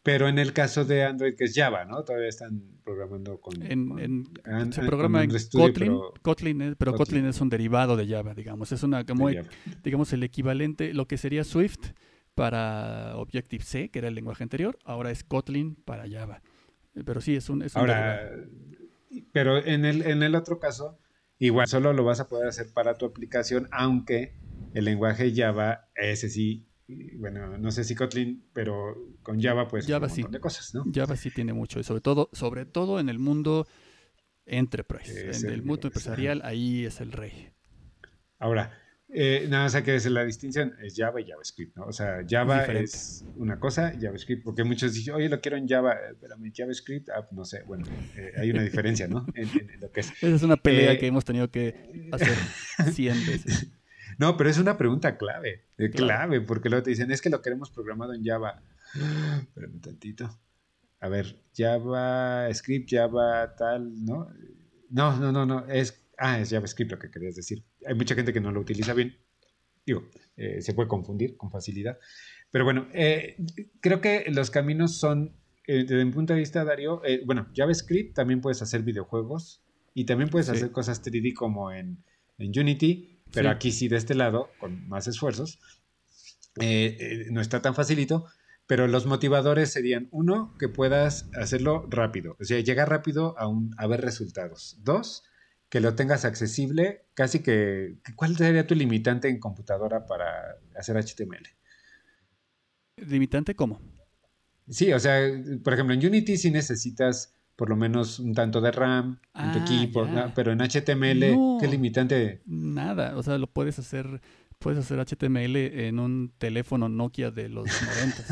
[0.02, 2.02] Pero en el caso de Android, que es Java, ¿no?
[2.04, 3.60] Todavía están programando con.
[3.62, 6.98] En, con- en- an- se programa con en Studio, Kotlin, pero Kotlin es- pero Kotlin.
[7.06, 8.72] Kotlin es un derivado de Java, digamos.
[8.72, 9.46] Es una como, Java.
[9.84, 11.90] digamos, el equivalente, lo que sería Swift
[12.34, 16.40] para Objective-C, que era el lenguaje anterior, ahora es Kotlin para Java.
[17.04, 18.50] Pero sí, es un, es un Ahora, derivado.
[19.32, 20.98] pero en el, en el otro caso,
[21.40, 24.34] igual solo lo vas a poder hacer para tu aplicación, aunque
[24.74, 26.68] el lenguaje Java, ese sí,
[27.18, 30.22] bueno, no sé si Kotlin, pero con Java pues Java un sí.
[30.22, 30.84] montón de cosas, ¿no?
[30.94, 33.66] Java sí tiene mucho, y sobre todo, sobre todo en el mundo
[34.46, 37.50] enterprise, Es en el, el- mundo es- empresarial, ahí es el rey.
[38.38, 38.72] Ahora,
[39.12, 41.84] eh, nada más hay que decir la distinción, es Java y JavaScript, ¿no?
[41.86, 45.94] O sea, Java es una cosa, JavaScript, porque muchos dicen, oye, lo quiero en Java,
[45.94, 47.86] eh, espérame, JavaScript, ah, no sé, bueno,
[48.16, 49.26] eh, hay una diferencia, ¿no?
[49.34, 50.10] En, en- en lo que es.
[50.22, 52.36] Esa es una pelea Eh, que hemos tenido que hacer
[52.92, 53.66] 100 veces.
[54.18, 55.92] No, pero es una pregunta clave, Claro.
[55.94, 58.62] clave, porque luego te dicen, es que lo queremos programado en Java.
[59.40, 60.38] Espérame tantito.
[60.98, 64.28] A ver, JavaScript, Java tal, ¿no?
[64.90, 67.64] No, no, no, no, es, ah, es JavaScript lo que querías decir.
[67.86, 69.16] Hay mucha gente que no lo utiliza bien.
[69.86, 71.98] Digo, eh, se puede confundir con facilidad.
[72.50, 73.36] Pero bueno, eh,
[73.80, 75.34] creo que los caminos son,
[75.66, 79.62] eh, desde mi punto de vista, Darío, eh, bueno, JavaScript también puedes hacer videojuegos
[79.94, 80.52] y también puedes Sí.
[80.52, 82.02] hacer cosas 3D como en,
[82.38, 83.54] en Unity, pero Sí.
[83.54, 85.58] aquí sí de este lado, con más esfuerzos.
[86.60, 88.26] Eh, eh, no está tan facilito,
[88.66, 93.74] pero los motivadores serían, uno, que puedas hacerlo rápido, o sea, llegar rápido a, un,
[93.78, 94.78] a ver resultados.
[94.82, 95.24] Dos,
[95.70, 101.46] que lo tengas accesible, casi que, ¿cuál sería tu limitante en computadora para hacer HTML?
[102.96, 103.80] ¿Limitante cómo?
[104.68, 105.18] Sí, o sea,
[105.64, 109.58] por ejemplo, en Unity sí necesitas por lo menos un tanto de RAM en tu
[109.58, 110.26] Ah, equipo, ya.
[110.26, 110.32] ¿no?
[110.34, 111.58] pero en HTML, No.
[111.60, 112.42] ¿qué limitante?
[112.46, 114.20] Nada, o sea, lo puedes hacer,
[114.58, 118.24] puedes hacer HTML en un teléfono Nokia de los 90.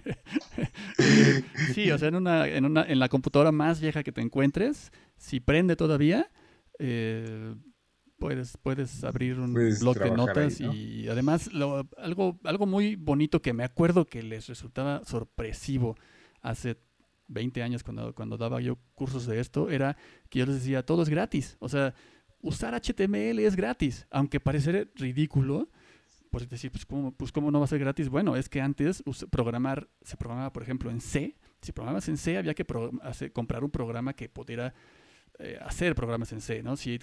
[1.73, 4.91] sí, o sea, en una, en una, en la computadora más vieja que te encuentres,
[5.17, 6.29] si prende todavía,
[6.79, 7.55] eh,
[8.17, 10.73] puedes, puedes abrir un Puedes blog de ahí, notas ¿no?
[10.73, 15.95] y además lo- algo, algo muy bonito que me acuerdo que les resultaba sorpresivo
[16.41, 16.77] hace
[17.27, 19.95] 20 años cuando, cuando daba yo cursos de esto, era
[20.29, 21.55] que yo les decía, todo es gratis.
[21.59, 21.93] O sea,
[22.41, 25.69] usar HTML es gratis, aunque pareciera ridículo.
[26.31, 28.07] Pues decir, pues ¿cómo, pues ¿cómo no va a ser gratis?
[28.07, 31.35] Bueno, es que antes programar, se programaba, por ejemplo, en C.
[31.61, 32.65] Si programabas en C, había que
[33.03, 34.73] hacer- comprar un programa que pudiera
[35.39, 36.77] eh, hacer programas en C, ¿no?
[36.77, 36.97] Si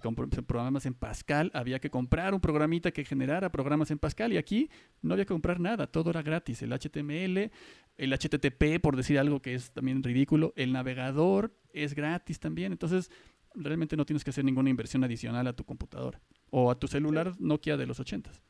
[0.47, 4.71] programas en Pascal, había que comprar un programita que generara programas en Pascal y aquí
[5.03, 6.63] no había que comprar nada, todo era gratis.
[6.63, 7.51] El HTML,
[7.97, 13.11] el HTTP, por decir algo que es también ridículo, el navegador es gratis también, entonces
[13.55, 16.21] realmente no tienes que hacer ninguna inversión adicional a tu computadora
[16.51, 18.41] o a tu celular Nokia de los 80s.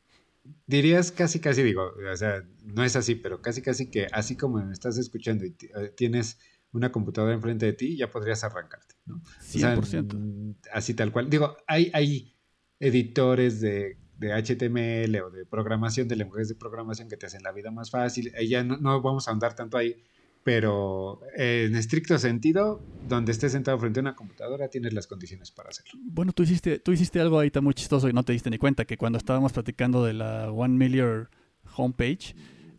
[0.66, 4.64] Dirías casi, casi digo, o sea, no es así, pero casi, casi que así como
[4.64, 6.38] me estás escuchando y eh, tienes
[6.72, 9.16] una computadora enfrente de ti, ya podrías arrancarte, ¿no?
[9.16, 10.14] O sea, 100%.
[10.14, 11.30] mm, así tal cual.
[11.30, 12.36] Digo, hay, hay
[12.78, 17.53] editores de, de HTML o de programación, de lenguajes de programación que te hacen la
[17.53, 18.32] vida más fácil.
[18.34, 20.05] Eh, ya no, no vamos a ahondar tanto ahí,
[20.45, 25.51] pero eh, en estricto sentido, donde estés sentado frente a una computadora, tienes las condiciones
[25.51, 26.01] para hacerlo.
[26.03, 28.59] Bueno, tú hiciste, tú hiciste algo ahí tan muy chistoso y no te diste ni
[28.59, 31.28] cuenta que cuando estábamos platicando de la One Million
[31.76, 32.34] homepage,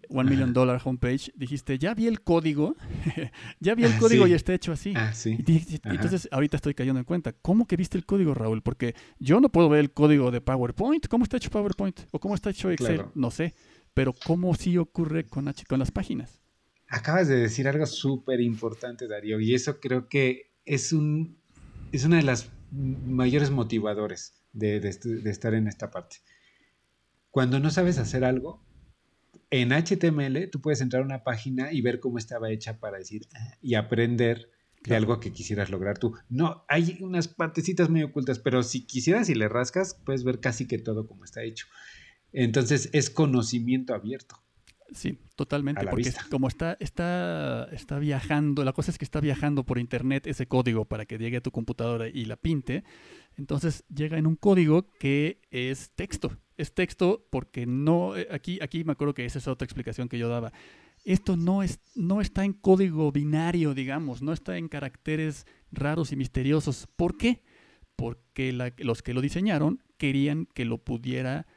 [0.10, 2.76] One Million Dollar Homepage, dijiste, ya vi el código,
[3.60, 4.93] ya vi el ah, código y está hecho así.
[4.95, 5.38] Ah, sí.
[5.84, 8.64] entonces, ahorita estoy cayendo en cuenta, ¿cómo que viste el código, Raúl?
[8.64, 11.07] Porque yo no puedo ver el código de PowerPoint.
[11.07, 11.99] ¿Cómo está hecho PowerPoint?
[12.12, 13.05] ¿O cómo está hecho Excel?
[13.14, 13.53] No sé.
[13.93, 16.39] Pero ¿cómo sí ocurre con, con las páginas?
[16.90, 21.38] Acabas de decir algo súper importante, Darío, y eso creo que es, un,
[21.92, 26.18] es una de las mayores motivadores de, de estar en esta parte.
[27.32, 28.64] Cuando no sabes hacer algo,
[29.52, 33.28] en HTML tú puedes entrar a una página y ver cómo estaba hecha para decir
[33.36, 34.50] ah", y aprender
[34.84, 36.14] de algo que quisieras lograr tú.
[36.30, 40.68] No, hay unas partecitas muy ocultas, pero si quisieras y le rascas, puedes ver casi
[40.68, 41.68] que todo como está hecho.
[42.32, 44.42] Entonces es conocimiento abierto.
[44.92, 49.78] Sí, totalmente, porque como está, está, está viajando, la cosa es que está viajando por
[49.78, 52.84] internet ese código para que llegue a tu computadora y la pinte,
[53.38, 58.84] entonces llega en un código que es texto, es texto porque no, eh, aquí, aquí
[58.84, 60.52] me acuerdo que esa es otra explicación que yo daba,
[61.06, 66.16] esto no, es, no está en código binario, digamos, no está en caracteres raros y
[66.16, 66.88] misteriosos.
[66.96, 67.44] ¿Por qué?
[67.96, 71.48] Porque los que lo diseñaron querían que lo pudiera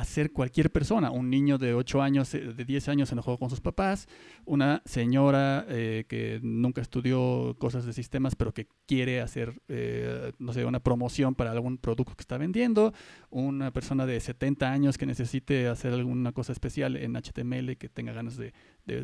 [0.00, 1.10] hacer cualquier persona.
[1.10, 4.06] Un niño de 8 años, eh, de 10 años se enojó con sus papás,
[4.44, 10.52] una señora eh, que nunca estudió cosas de sistemas pero que quiere hacer, eh, no
[10.52, 12.92] sé, una promoción para algún producto que está vendiendo,
[13.30, 18.12] una persona de 70 años que necesite hacer alguna cosa especial en HTML que tenga
[18.12, 18.52] ganas de,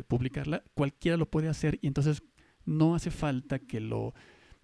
[0.07, 2.23] publicarla, cualquiera lo puede hacer y entonces
[2.65, 4.15] no hace falta que lo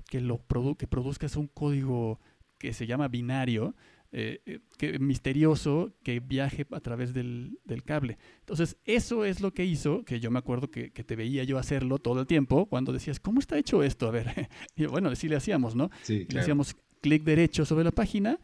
[0.09, 0.41] que lo
[0.77, 2.19] que produzcas un código
[2.57, 3.75] que se llama binario,
[4.14, 8.18] eh, eh, que, misterioso que viaje a través del, cable.
[8.39, 11.97] Entonces, eso es lo que hizo, que yo me acuerdo que, te veía yo hacerlo
[11.97, 14.07] todo el tiempo, cuando decías, ¿cómo está hecho esto?
[14.07, 14.28] A ver,
[14.76, 15.89] y bueno, así le hacíamos, ¿no?
[16.01, 18.39] Sí, Le hacíamos clic derecho sobre la página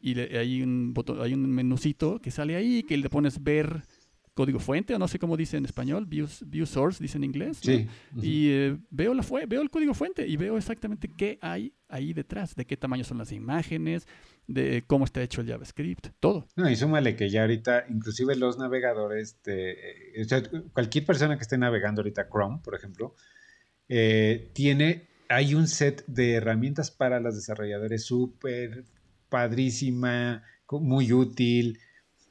[0.00, 3.82] y hay, un botón, hay un menucito que sale ahí que le pones ver
[4.38, 7.58] código fuente, o no sé cómo dice en español, view, view source, dice en inglés.
[7.60, 7.88] Sí.
[8.22, 12.54] Y eh, veo, la veo el código fuente y veo exactamente qué hay ahí detrás,
[12.54, 14.06] de qué tamaño son las imágenes,
[14.48, 16.48] de cómo está hecho el JavaScript, todo.
[16.56, 20.26] No, y súmale que ya ahorita, inclusive los navegadores, de,
[20.72, 23.14] cualquier persona que esté navegando ahorita Chrome, por ejemplo,
[23.88, 28.84] eh, tiene, hay un set de herramientas para los desarrolladores súper
[29.28, 31.78] padrísima, muy útil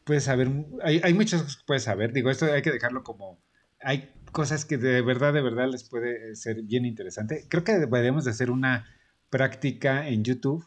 [0.08, 0.50] puedes saber,
[0.84, 3.40] hay, hay muchas cosas que puedes saber, digo, esto hay que dejarlo como,
[3.82, 7.46] hay cosas que de verdad, de verdad les puede ser bien interesante.
[7.50, 8.86] Creo que deberíamos de hacer una
[9.30, 10.66] práctica en YouTube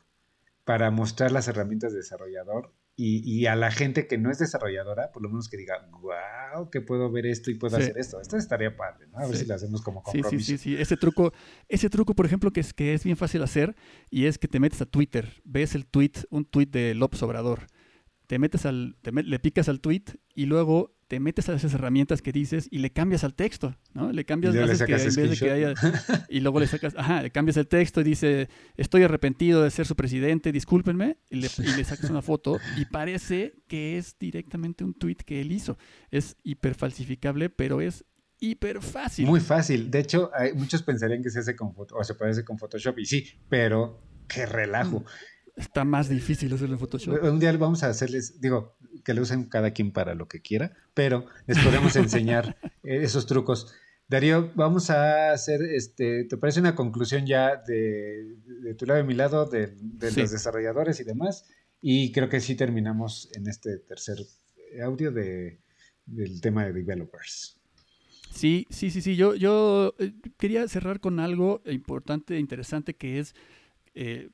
[0.71, 5.11] para mostrar las herramientas de desarrollador y, y, a la gente que no es desarrolladora,
[5.11, 8.21] por lo menos que diga, wow, que puedo ver esto y puedo hacer esto.
[8.21, 9.19] Esto estaría padre, ¿no?
[9.19, 10.31] A ver si lo hacemos como compromiso.
[10.31, 10.81] Sí, sí, sí, sí.
[10.81, 11.33] Ese truco,
[11.67, 13.75] ese truco, por ejemplo, que es, que es bien fácil hacer
[14.11, 17.67] y es que te metes a Twitter, ves el tweet, un tweet de López Obrador
[18.29, 20.05] te metes al, le picas al tweet
[20.37, 24.13] y luego te metes a esas herramientas que dices y le cambias al texto, ¿no?
[24.13, 25.75] Le cambias, y, que, en vez de que haya,
[26.29, 29.89] y luego le sacas, ajá, le cambias el texto y dice, estoy arrepentido de ser
[29.89, 35.17] su presidente, discúlpenme, y le, sacas una foto y parece que es directamente un tweet
[35.17, 35.79] que él hizo.
[36.13, 38.05] Es hiperfalsificable, pero es
[38.39, 39.27] hiper fácil.
[39.27, 39.91] Muy fácil.
[39.91, 42.97] De hecho, hay, muchos pensarían que se hace con o se puede hacer con Photoshop
[43.01, 45.05] y sí, pero qué relajo.
[45.57, 47.21] Está más difícil hacerlo en Photoshop.
[47.25, 50.73] Un día vamos a hacerles, digo, que lo usen cada quien para lo que quiera,
[50.95, 53.75] pero les podemos enseñar esos trucos.
[54.09, 58.37] Darío, vamos a hacer, este, ¿te parece una conclusión ya de,
[58.77, 61.47] tu lado y mi lado, de, los desarrolladores y demás?
[61.81, 64.19] Y creo que sí terminamos en este tercer
[64.83, 65.61] audio de,
[66.07, 67.61] del tema de developers.
[68.33, 69.17] Sí, sí, sí, sí.
[69.17, 73.35] Yo, yo eh, quería cerrar con algo importante, e interesante, que es
[73.95, 74.31] eh,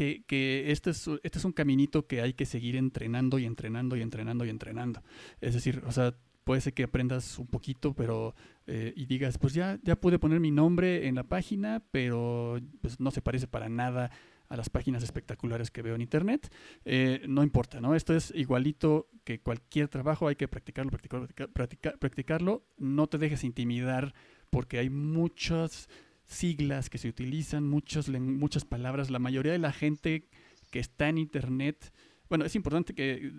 [0.00, 4.02] que, este, es, este es un caminito que hay que seguir entrenando y entrenando y
[4.02, 5.02] entrenando y entrenando.
[5.40, 8.34] Es decir, o sea, puede ser que aprendas un poquito, pero
[8.66, 12.98] eh, y digas, pues ya, ya pude poner mi nombre en la página, pero pues
[12.98, 14.10] no se parece para nada
[14.48, 16.52] a las páginas espectaculares que veo en internet.
[16.84, 17.94] Eh, no importa, ¿no?
[17.94, 21.98] Esto es igualito que cualquier trabajo, hay que practicarlo, practicarlo, practicarlo.
[21.98, 22.64] practicarlo.
[22.78, 24.12] No te dejes intimidar
[24.50, 25.88] porque hay muchos
[26.30, 29.10] siglas que se utilizan, muchas, muchas palabras.
[29.10, 30.28] La mayoría de la gente
[30.70, 31.92] que está en Internet,
[32.28, 32.92] bueno, es importante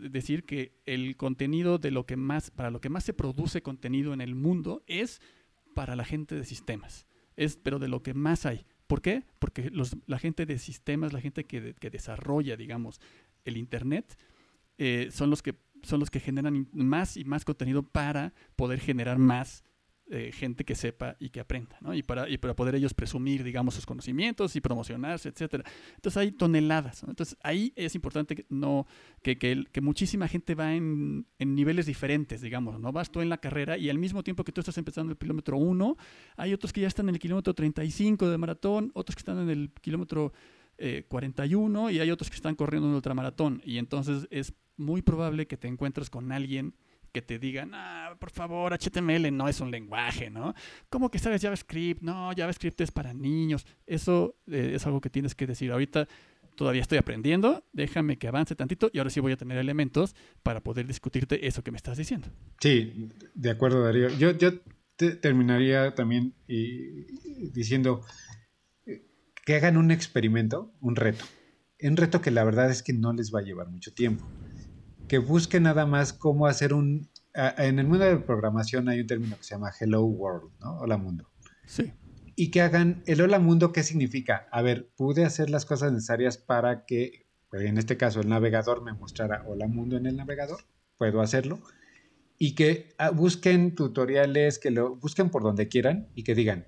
[0.10, 4.14] decir que el contenido de lo que más, para lo que más se produce contenido
[4.14, 5.22] en el mundo es
[5.74, 7.08] para la gente de sistemas.
[7.38, 8.66] Es, pero de lo que más hay.
[8.88, 9.24] ¿Por qué?
[9.40, 13.00] Porque los, la gente de sistemas, la gente que, que desarrolla, digamos,
[13.46, 14.18] el Internet,
[14.78, 19.18] eh, son, los que, son los que generan más y más contenido para poder generar
[19.18, 19.64] más
[20.14, 21.94] eh, gente que sepa y que aprenda, ¿no?
[21.94, 25.64] Y para, y para poder ellos presumir, digamos, sus conocimientos y promocionarse, etcétera.
[25.96, 28.86] Entonces hay toneladas, Entonces ahí es importante que, no,
[29.24, 32.92] que, muchísima gente va en, niveles diferentes, digamos, ¿no?
[32.92, 35.56] Vas tú en la carrera y al mismo tiempo que tú estás empezando el kilómetro
[35.56, 35.96] 1,
[36.36, 39.50] hay otros que ya están en el kilómetro 35 de maratón, otros que están en
[39.50, 40.34] el kilómetro
[41.08, 43.62] 41 eh, y hay otros que están corriendo un ultramaratón.
[43.64, 46.76] Y entonces es muy probable que te encuentres con alguien
[47.12, 50.54] que te digan, ah, por favor, HTML no es un lenguaje, ¿no?
[50.90, 52.02] ¿Cómo que sabes JavaScript?
[52.02, 53.66] No, JavaScript es para niños.
[53.86, 55.72] Eso eh, es algo que tienes que decir.
[55.72, 56.08] Ahorita
[56.56, 60.62] todavía estoy aprendiendo, déjame que avance tantito y ahora sí voy a tener elementos para
[60.62, 62.28] poder discutirte eso que me estás diciendo.
[62.60, 64.10] Sí, de acuerdo, Darío.
[64.10, 64.54] Yo, yo
[65.22, 66.36] terminaría también
[67.54, 68.06] diciendo
[68.86, 69.02] eh,
[69.46, 71.26] que hagan un experimento, un reto.
[71.82, 74.24] Un reto que la verdad es que no les va a llevar mucho tiempo
[75.08, 77.10] que busque nada más cómo hacer un...
[77.34, 80.78] en el mundo de la programación hay un término que se llama Hello World, ¿no?
[80.80, 81.30] Hola mundo.
[81.66, 81.94] Sí.
[82.36, 84.48] Y que hagan el hola mundo, ¿qué significa?
[84.52, 88.84] A ver, pude hacer las cosas necesarias para que, pues, en este caso, el navegador
[88.84, 90.62] me mostrara hola mundo en el navegador.
[90.98, 91.60] Puedo hacerlo.
[92.38, 96.68] Y que ah, busquen tutoriales, que lo busquen por donde quieran y que digan,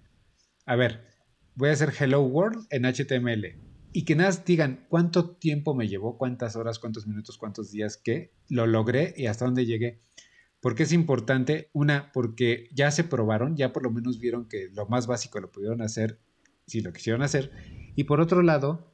[0.66, 1.08] a ver,
[1.56, 6.18] voy a hacer Hello World en HTML y que nada digan cuánto tiempo me llevó,
[6.18, 10.00] cuántas horas, cuántos minutos, cuántos días que lo logré y hasta dónde llegué.
[10.60, 14.88] Porque es importante, una, porque ya se probaron, ya por lo menos vieron que lo
[14.88, 16.20] más básico lo pudieron hacer
[16.66, 17.52] si lo quisieron hacer.
[17.96, 18.92] Y por otro lado,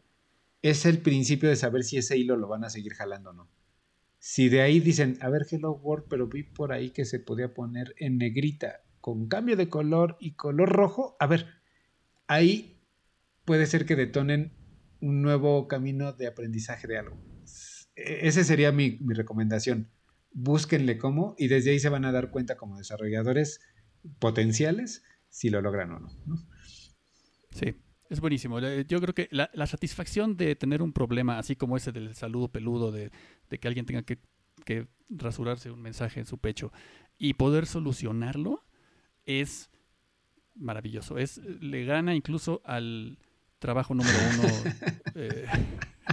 [0.62, 3.50] es el principio de saber si ese hilo lo van a seguir jalando o no.
[4.18, 7.54] Si de ahí dicen, a ver, Hello World, pero vi por ahí que se podía
[7.54, 11.48] poner en negrita con cambio de color y color rojo, a ver,
[12.28, 12.82] ahí
[13.46, 14.59] puede ser que detonen
[15.02, 17.18] un nuevo camino de aprendizaje de algo.
[17.96, 19.90] E-, ese sería mi, recomendación.
[20.32, 23.62] Búsquenle cómo y desde ahí se van a dar cuenta como desarrolladores
[24.20, 26.10] potenciales si lo logran o no.
[27.52, 27.76] Sí,
[28.10, 28.60] es buenísimo.
[28.60, 32.92] Yo creo que la, satisfacción de tener un problema, así como ese del saludo peludo,
[32.92, 33.12] de,
[33.50, 34.20] que alguien tenga que,
[34.66, 36.72] que, rasurarse un mensaje en su pecho
[37.18, 38.64] y poder solucionarlo,
[39.26, 39.72] es
[40.56, 41.18] maravilloso.
[41.18, 43.18] Es, le gana incluso al,
[43.60, 44.50] trabajo número uno
[45.16, 45.46] eh,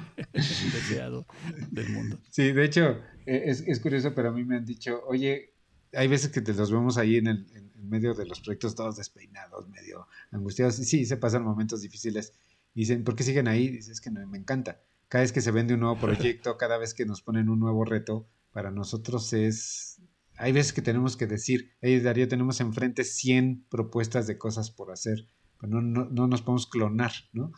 [0.32, 1.26] deseado
[1.70, 2.18] del mundo.
[2.30, 5.54] Sí, de hecho, e, es, curioso, pero a mí me han dicho, oye,
[5.92, 8.96] hay veces que te los vemos ahí en, el, en medio de los proyectos todos
[8.96, 10.74] despeinados, medio angustiados.
[10.76, 12.32] Sí, se pasan momentos difíciles.
[12.74, 13.68] dicen, ¿por qué siguen ahí?
[13.68, 14.80] Dices, es que me encanta.
[15.08, 17.84] Cada vez que se vende un nuevo proyecto, cada vez que nos ponen un nuevo
[17.84, 20.00] reto, para nosotros es...
[20.38, 24.90] Hay veces que tenemos que decir, hey Darío, tenemos enfrente 100 propuestas de cosas por
[24.90, 25.26] hacer
[25.58, 27.52] pues no, no, nos podemos clonar, ¿no?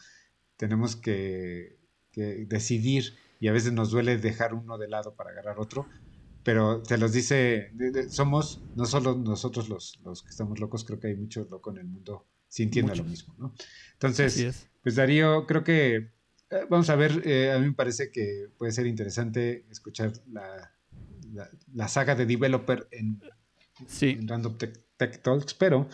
[0.57, 1.77] Tenemos que,
[2.15, 5.87] decidir y a veces nos duele dejar uno de lado para agarrar otro,
[6.43, 7.73] pero te los dice,
[8.09, 11.83] somos no solo nosotros los, los que estamos locos, creo que hay muchos locos en
[11.83, 13.55] el mundo sintiendo lo mismo, ¿no?
[13.93, 16.11] Entonces, pues Darío, creo que
[16.51, 20.73] eh, vamos a ver, eh, a mí me parece que puede ser interesante escuchar la,
[21.75, 23.21] la, saga de Developer en,
[24.01, 25.89] en Random Tech Talks, pero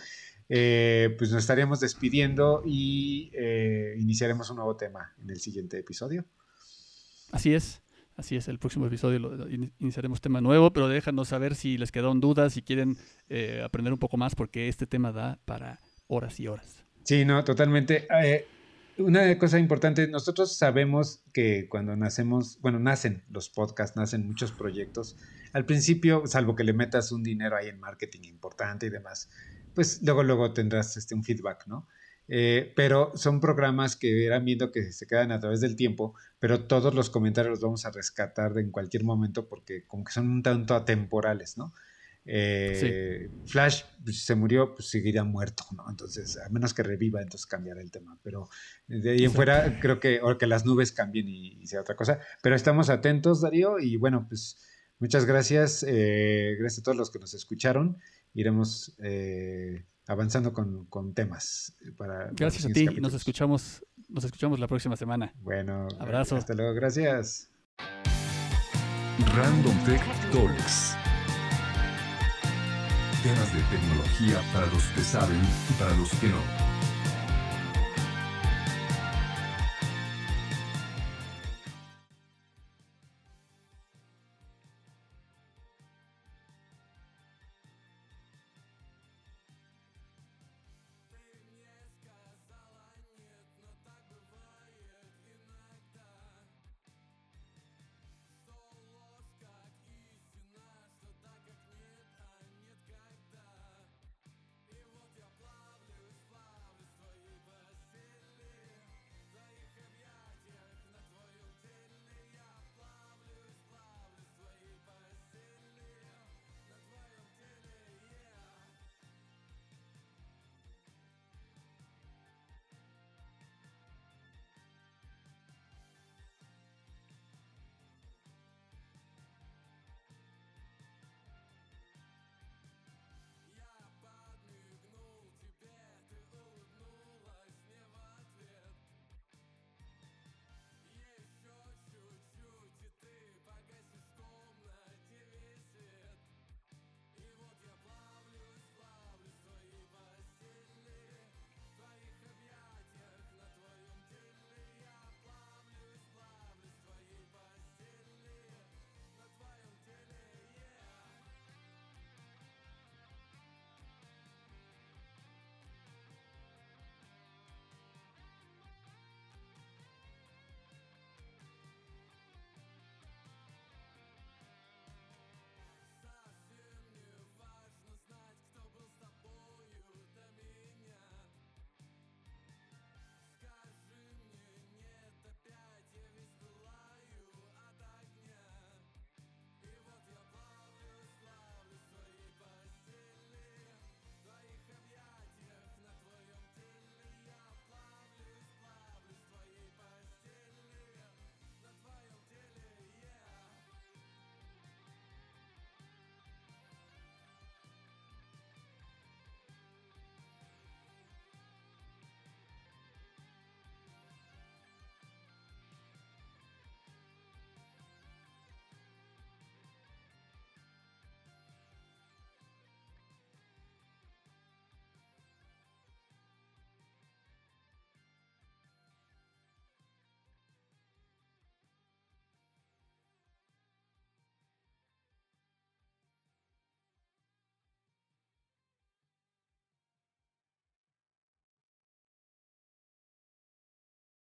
[0.57, 6.25] eh, pues nos estaríamos despidiendo y eh, iniciaremos un nuevo tema en el siguiente episodio.
[7.33, 7.83] Así es.
[8.17, 9.49] Así es, el próximo episodio lo,
[9.81, 12.97] iniciaremos tema nuevo, pero déjanos saber si les quedaron dudas, si quieren
[13.29, 16.85] eh, aprender un poco más, porque este tema da para horas y horas.
[17.03, 18.07] Sí, no, totalmente.
[18.97, 25.17] una cosa importante, nosotros sabemos que cuando nacemos, bueno, nacen los podcasts, nacen muchos proyectos.
[25.53, 29.29] Al principio, salvo que le metas un dinero ahí en marketing importante y demás,
[29.75, 31.87] pues luego, luego tendrás este, un feedback, ¿no?
[32.27, 36.65] Eh, pero son programas que irán viendo que se quedan a través del tiempo, pero
[36.65, 40.43] todos los comentarios los vamos a rescatar en cualquier momento porque como que son un
[40.43, 41.75] tanto atemporales, ¿no?
[42.27, 45.85] Eh, Flash pues, se murió, pues seguirá muerto, ¿no?
[45.91, 48.19] Entonces, a menos que reviva, entonces cambiará el tema.
[48.23, 48.49] Pero
[48.87, 52.21] de ahí en fuera, creo que, o que las nubes cambien y, sea otra cosa.
[52.43, 54.57] Pero estamos atentos, Darío, y bueno, pues
[54.99, 55.85] muchas gracias.
[55.87, 57.99] Eh, gracias a todos los que nos escucharon
[58.35, 61.75] iremos eh, avanzando con, con, temas.
[61.97, 65.33] Para, gracias a ti y nos escuchamos, nos escuchamos la próxima semana.
[65.41, 66.37] Bueno, abrazo.
[66.37, 67.51] Hasta luego, gracias.
[69.35, 70.97] Random Tech Talks.
[73.23, 76.64] Temas de tecnología para los que saben y para los que no.